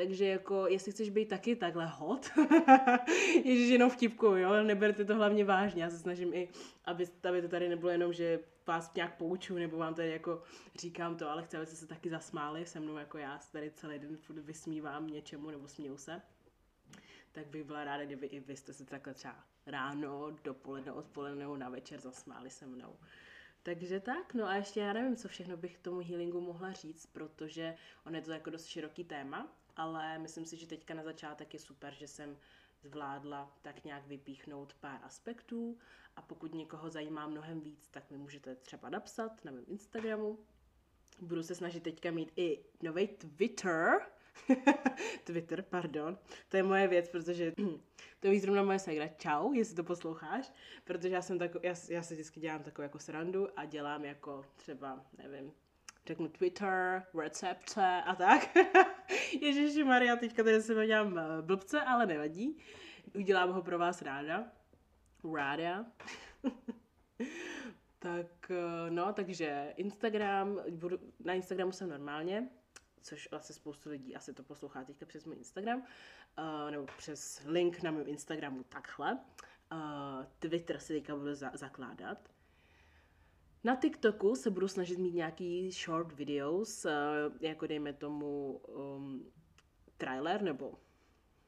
Takže 0.00 0.26
jako, 0.26 0.66
jestli 0.66 0.92
chceš 0.92 1.10
být 1.10 1.28
taky 1.28 1.56
takhle 1.56 1.86
hot, 1.86 2.30
ježiš 3.44 3.68
jenom 3.68 3.90
vtipku, 3.90 4.26
jo, 4.26 4.62
neberte 4.62 5.04
to 5.04 5.14
hlavně 5.14 5.44
vážně, 5.44 5.82
já 5.82 5.90
se 5.90 5.98
snažím 5.98 6.34
i, 6.34 6.48
aby, 6.84 7.08
aby 7.28 7.42
to 7.42 7.48
tady 7.48 7.68
nebylo 7.68 7.90
jenom, 7.92 8.12
že 8.12 8.40
vás 8.66 8.94
nějak 8.94 9.16
pouču, 9.16 9.54
nebo 9.54 9.76
vám 9.76 9.94
tady 9.94 10.10
jako 10.10 10.42
říkám 10.78 11.16
to, 11.16 11.30
ale 11.30 11.42
chci, 11.42 11.56
abyste 11.56 11.76
se 11.76 11.86
taky 11.86 12.10
zasmáli 12.10 12.66
se 12.66 12.80
mnou, 12.80 12.96
jako 12.96 13.18
já 13.18 13.38
se 13.38 13.52
tady 13.52 13.70
celý 13.70 13.98
den 13.98 14.16
furt 14.16 14.38
vysmívám 14.38 15.06
něčemu, 15.06 15.50
nebo 15.50 15.68
směju 15.68 15.96
se. 15.96 16.22
Tak 17.32 17.46
bych 17.46 17.64
byla 17.64 17.84
ráda, 17.84 18.04
kdyby 18.04 18.26
i 18.26 18.40
vy 18.40 18.56
jste 18.56 18.72
se 18.72 18.84
takhle 18.84 19.14
třeba 19.14 19.36
ráno, 19.66 20.36
dopoledne, 20.44 20.92
odpoledne 20.92 21.38
nebo 21.38 21.56
na 21.56 21.68
večer 21.68 22.00
zasmáli 22.00 22.50
se 22.50 22.66
mnou. 22.66 22.96
Takže 23.62 24.00
tak, 24.00 24.34
no 24.34 24.46
a 24.46 24.54
ještě 24.54 24.80
já 24.80 24.92
nevím, 24.92 25.16
co 25.16 25.28
všechno 25.28 25.56
bych 25.56 25.78
tomu 25.78 26.00
healingu 26.00 26.40
mohla 26.40 26.72
říct, 26.72 27.06
protože 27.06 27.74
on 28.06 28.14
je 28.14 28.22
to 28.22 28.32
jako 28.32 28.50
dost 28.50 28.66
široký 28.66 29.04
téma, 29.04 29.59
ale 29.80 30.18
myslím 30.18 30.46
si, 30.46 30.56
že 30.56 30.66
teďka 30.66 30.94
na 30.94 31.02
začátek 31.02 31.54
je 31.54 31.60
super, 31.60 31.94
že 31.94 32.08
jsem 32.08 32.36
zvládla 32.82 33.56
tak 33.62 33.84
nějak 33.84 34.06
vypíchnout 34.06 34.74
pár 34.74 35.00
aspektů 35.02 35.78
a 36.16 36.22
pokud 36.22 36.54
někoho 36.54 36.90
zajímá 36.90 37.26
mnohem 37.26 37.60
víc, 37.60 37.88
tak 37.88 38.10
mi 38.10 38.16
můžete 38.16 38.54
třeba 38.54 38.90
napsat 38.90 39.44
na 39.44 39.52
mém 39.52 39.64
Instagramu. 39.68 40.38
Budu 41.20 41.42
se 41.42 41.54
snažit 41.54 41.82
teďka 41.82 42.10
mít 42.10 42.32
i 42.36 42.64
nový 42.82 43.08
Twitter, 43.08 44.00
Twitter, 45.24 45.62
pardon. 45.62 46.18
To 46.48 46.56
je 46.56 46.62
moje 46.62 46.88
věc, 46.88 47.08
protože 47.08 47.52
to 48.20 48.30
ví 48.30 48.40
zrovna 48.40 48.62
moje 48.62 48.78
segra. 48.78 49.08
Čau, 49.08 49.52
jestli 49.52 49.76
to 49.76 49.84
posloucháš, 49.84 50.52
protože 50.84 51.08
já 51.08 51.22
jsem 51.22 51.38
tako, 51.38 51.60
já, 51.62 51.74
já 51.88 52.02
se 52.02 52.14
vždycky 52.14 52.40
dělám 52.40 52.62
takovou 52.62 52.82
jako 52.82 52.98
srandu 52.98 53.58
a 53.58 53.64
dělám 53.64 54.04
jako 54.04 54.44
třeba, 54.56 55.06
nevím, 55.18 55.52
řeknu 56.06 56.28
Twitter, 56.28 57.06
recepce 57.14 58.02
a 58.06 58.14
tak. 58.14 58.56
Ježiši 59.40 59.84
Maria, 59.84 60.16
teďka 60.16 60.42
tady 60.42 60.62
se 60.62 60.86
dělám 60.86 61.18
eh, 61.18 61.42
blbce, 61.42 61.80
ale 61.80 62.06
nevadí. 62.06 62.58
Udělám 63.14 63.52
ho 63.52 63.62
pro 63.62 63.78
vás 63.78 64.02
ráda. 64.02 64.44
Ráda. 65.34 65.86
tak 67.98 68.50
eh, 68.50 68.90
no, 68.90 69.12
takže 69.12 69.74
Instagram, 69.76 70.60
budu, 70.70 70.98
na 71.24 71.34
Instagramu 71.34 71.72
jsem 71.72 71.88
normálně, 71.88 72.48
což 73.02 73.28
asi 73.32 73.54
spoustu 73.54 73.90
lidí 73.90 74.16
asi 74.16 74.32
to 74.34 74.42
poslouchá 74.42 74.84
teďka 74.84 75.06
přes 75.06 75.24
můj 75.24 75.36
Instagram, 75.36 75.82
uh, 76.38 76.70
nebo 76.70 76.86
přes 76.96 77.42
link 77.46 77.82
na 77.82 77.90
mém 77.90 78.08
Instagramu 78.08 78.62
takhle. 78.62 79.18
Uh, 79.72 80.24
Twitter 80.38 80.78
si 80.78 80.92
teďka 80.92 81.16
budu 81.16 81.34
za- 81.34 81.50
zakládat. 81.54 82.28
Na 83.64 83.76
TikToku 83.76 84.36
se 84.36 84.50
budu 84.50 84.68
snažit 84.68 84.98
mít 84.98 85.14
nějaký 85.14 85.70
short 85.70 86.12
videos, 86.12 86.84
uh, 86.84 86.90
jako 87.40 87.66
dejme 87.66 87.92
tomu 87.92 88.52
um, 88.52 89.32
trailer 89.96 90.42
nebo 90.42 90.78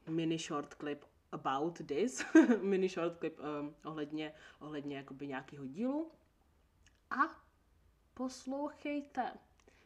mini 0.09 0.39
short 0.39 0.75
clip 0.75 1.05
about 1.33 1.79
this, 1.87 2.25
mini 2.63 2.89
short 2.89 3.19
clip 3.19 3.39
um, 3.39 3.75
ohledně, 3.85 4.35
ohledně 4.61 4.97
jakoby 4.97 5.27
nějakého 5.27 5.67
dílu. 5.67 6.11
A 7.11 7.43
poslouchejte, 8.15 9.33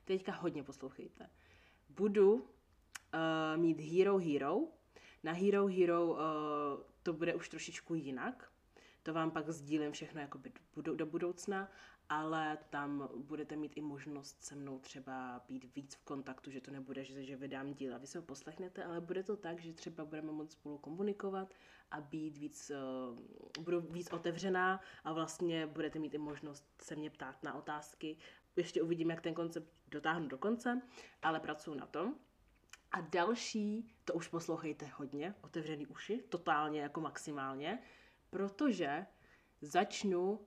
teďka 0.05 0.33
hodně 0.33 0.63
poslouchejte. 0.63 1.31
Budu 1.89 2.35
uh, 2.35 2.41
mít 3.57 3.81
Hero 3.81 4.19
Hero. 4.19 4.61
Na 5.23 5.33
Hero 5.33 5.67
Hero 5.67 6.07
uh, 6.07 6.19
to 7.03 7.13
bude 7.13 7.35
už 7.35 7.49
trošičku 7.49 7.95
jinak 7.95 8.51
To 9.03 9.15
vám 9.15 9.31
pak 9.31 9.51
sdílím 9.51 9.93
všechno 9.93 10.21
jakoby 10.21 10.53
do, 10.77 10.97
do 10.97 11.07
budoucna, 11.07 11.69
ale 12.09 12.59
tam 12.71 13.09
budete 13.17 13.57
mít 13.57 13.77
i 13.77 13.81
možnost 13.81 14.45
se 14.45 14.55
mnou 14.55 14.79
třeba 14.79 15.45
být 15.49 15.75
víc 15.77 15.95
v 15.95 16.05
kontaktu, 16.05 16.51
že 16.51 16.61
to 16.61 16.71
nebude, 16.71 17.05
že, 17.05 17.25
že 17.25 17.37
vydám 17.37 17.75
díl 17.75 17.95
a 17.95 17.99
vy 17.99 18.07
se 18.07 18.19
ho 18.19 18.25
poslechnete, 18.25 18.85
ale 18.85 19.01
bude 19.01 19.23
to 19.23 19.37
tak, 19.37 19.61
že 19.61 19.73
třeba 19.73 20.05
budeme 20.05 20.33
moct 20.33 20.53
spolu 20.53 20.79
komunikovat 20.79 21.55
a 21.91 22.01
být 22.01 22.39
víc, 22.39 22.71
uh, 22.71 23.65
budu 23.65 23.81
víc 23.81 24.13
otevřená 24.13 24.81
a 25.05 25.13
vlastně 25.13 25.67
budete 25.67 25.99
mít 25.99 26.15
i 26.15 26.19
možnost 26.19 26.83
se 26.83 26.97
mě 26.97 27.11
ptát 27.11 27.43
na 27.43 27.55
otázky. 27.55 28.17
Ještě 28.57 28.83
uvidím, 28.83 29.11
jak 29.11 29.21
ten 29.21 29.35
koncept 29.35 29.73
dotáhnu 29.89 30.29
do 30.29 30.39
konce, 30.39 30.83
ale 31.23 31.41
pracuji 31.41 31.75
na 31.75 31.87
tom. 31.87 32.15
A 32.93 33.01
další, 33.01 33.95
to 34.05 34.15
už 34.15 34.29
poslouchejte 34.29 34.87
hodně, 34.87 35.35
otevřený 35.41 35.87
uši, 35.87 36.25
totálně 36.29 36.81
jako 36.81 37.01
maximálně, 37.01 37.79
protože 38.31 39.07
začnu 39.61 40.47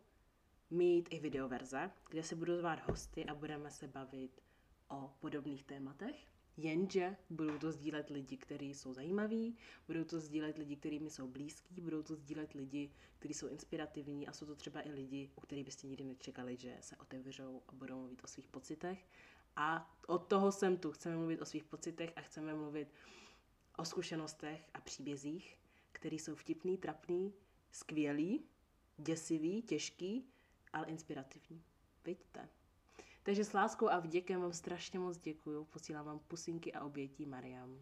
mít 0.69 1.07
i 1.11 1.19
videoverze, 1.19 1.91
kde 2.09 2.23
se 2.23 2.35
budu 2.35 2.57
zvát 2.57 2.87
hosty 2.89 3.25
a 3.25 3.35
budeme 3.35 3.71
se 3.71 3.87
bavit 3.87 4.41
o 4.89 5.13
podobných 5.19 5.63
tématech. 5.63 6.15
Jenže 6.57 7.15
budou 7.29 7.57
to 7.57 7.71
sdílet 7.71 8.09
lidi, 8.09 8.37
kteří 8.37 8.73
jsou 8.73 8.93
zajímaví, 8.93 9.57
budou 9.87 10.03
to 10.03 10.19
sdílet 10.19 10.57
lidi, 10.57 10.75
kteří 10.75 10.99
mi 10.99 11.09
jsou 11.09 11.27
blízký, 11.27 11.81
budou 11.81 12.03
to 12.03 12.15
sdílet 12.15 12.53
lidi, 12.53 12.91
kteří 13.19 13.33
jsou 13.33 13.47
inspirativní 13.47 14.27
a 14.27 14.33
jsou 14.33 14.45
to 14.45 14.55
třeba 14.55 14.87
i 14.87 14.91
lidi, 14.91 15.31
u 15.35 15.41
kterých 15.41 15.65
byste 15.65 15.87
nikdy 15.87 16.03
nečekali, 16.03 16.57
že 16.57 16.77
se 16.81 16.95
otevřou 16.95 17.61
a 17.67 17.71
budou 17.71 17.99
mluvit 17.99 18.21
o 18.23 18.27
svých 18.27 18.47
pocitech. 18.47 19.05
A 19.55 19.95
od 20.07 20.27
toho 20.27 20.51
jsem 20.51 20.77
tu. 20.77 20.91
Chceme 20.91 21.17
mluvit 21.17 21.41
o 21.41 21.45
svých 21.45 21.63
pocitech 21.63 22.13
a 22.15 22.21
chceme 22.21 22.53
mluvit 22.53 22.87
o 23.77 23.85
zkušenostech 23.85 24.69
a 24.73 24.81
příbězích, 24.81 25.57
které 25.91 26.15
jsou 26.15 26.35
vtipný, 26.35 26.77
trapný, 26.77 27.33
skvělý, 27.71 28.43
děsivý, 28.97 29.61
těžký, 29.61 30.29
ale 30.73 30.85
inspirativní. 30.85 31.63
Vidíte? 32.05 32.49
Takže 33.23 33.45
s 33.45 33.53
láskou 33.53 33.89
a 33.89 33.99
vděkem 33.99 34.41
vám 34.41 34.53
strašně 34.53 34.99
moc 34.99 35.17
děkuju. 35.17 35.65
Posílám 35.65 36.05
vám 36.05 36.19
pusinky 36.19 36.73
a 36.73 36.83
obětí 36.83 37.25
Mariam. 37.25 37.79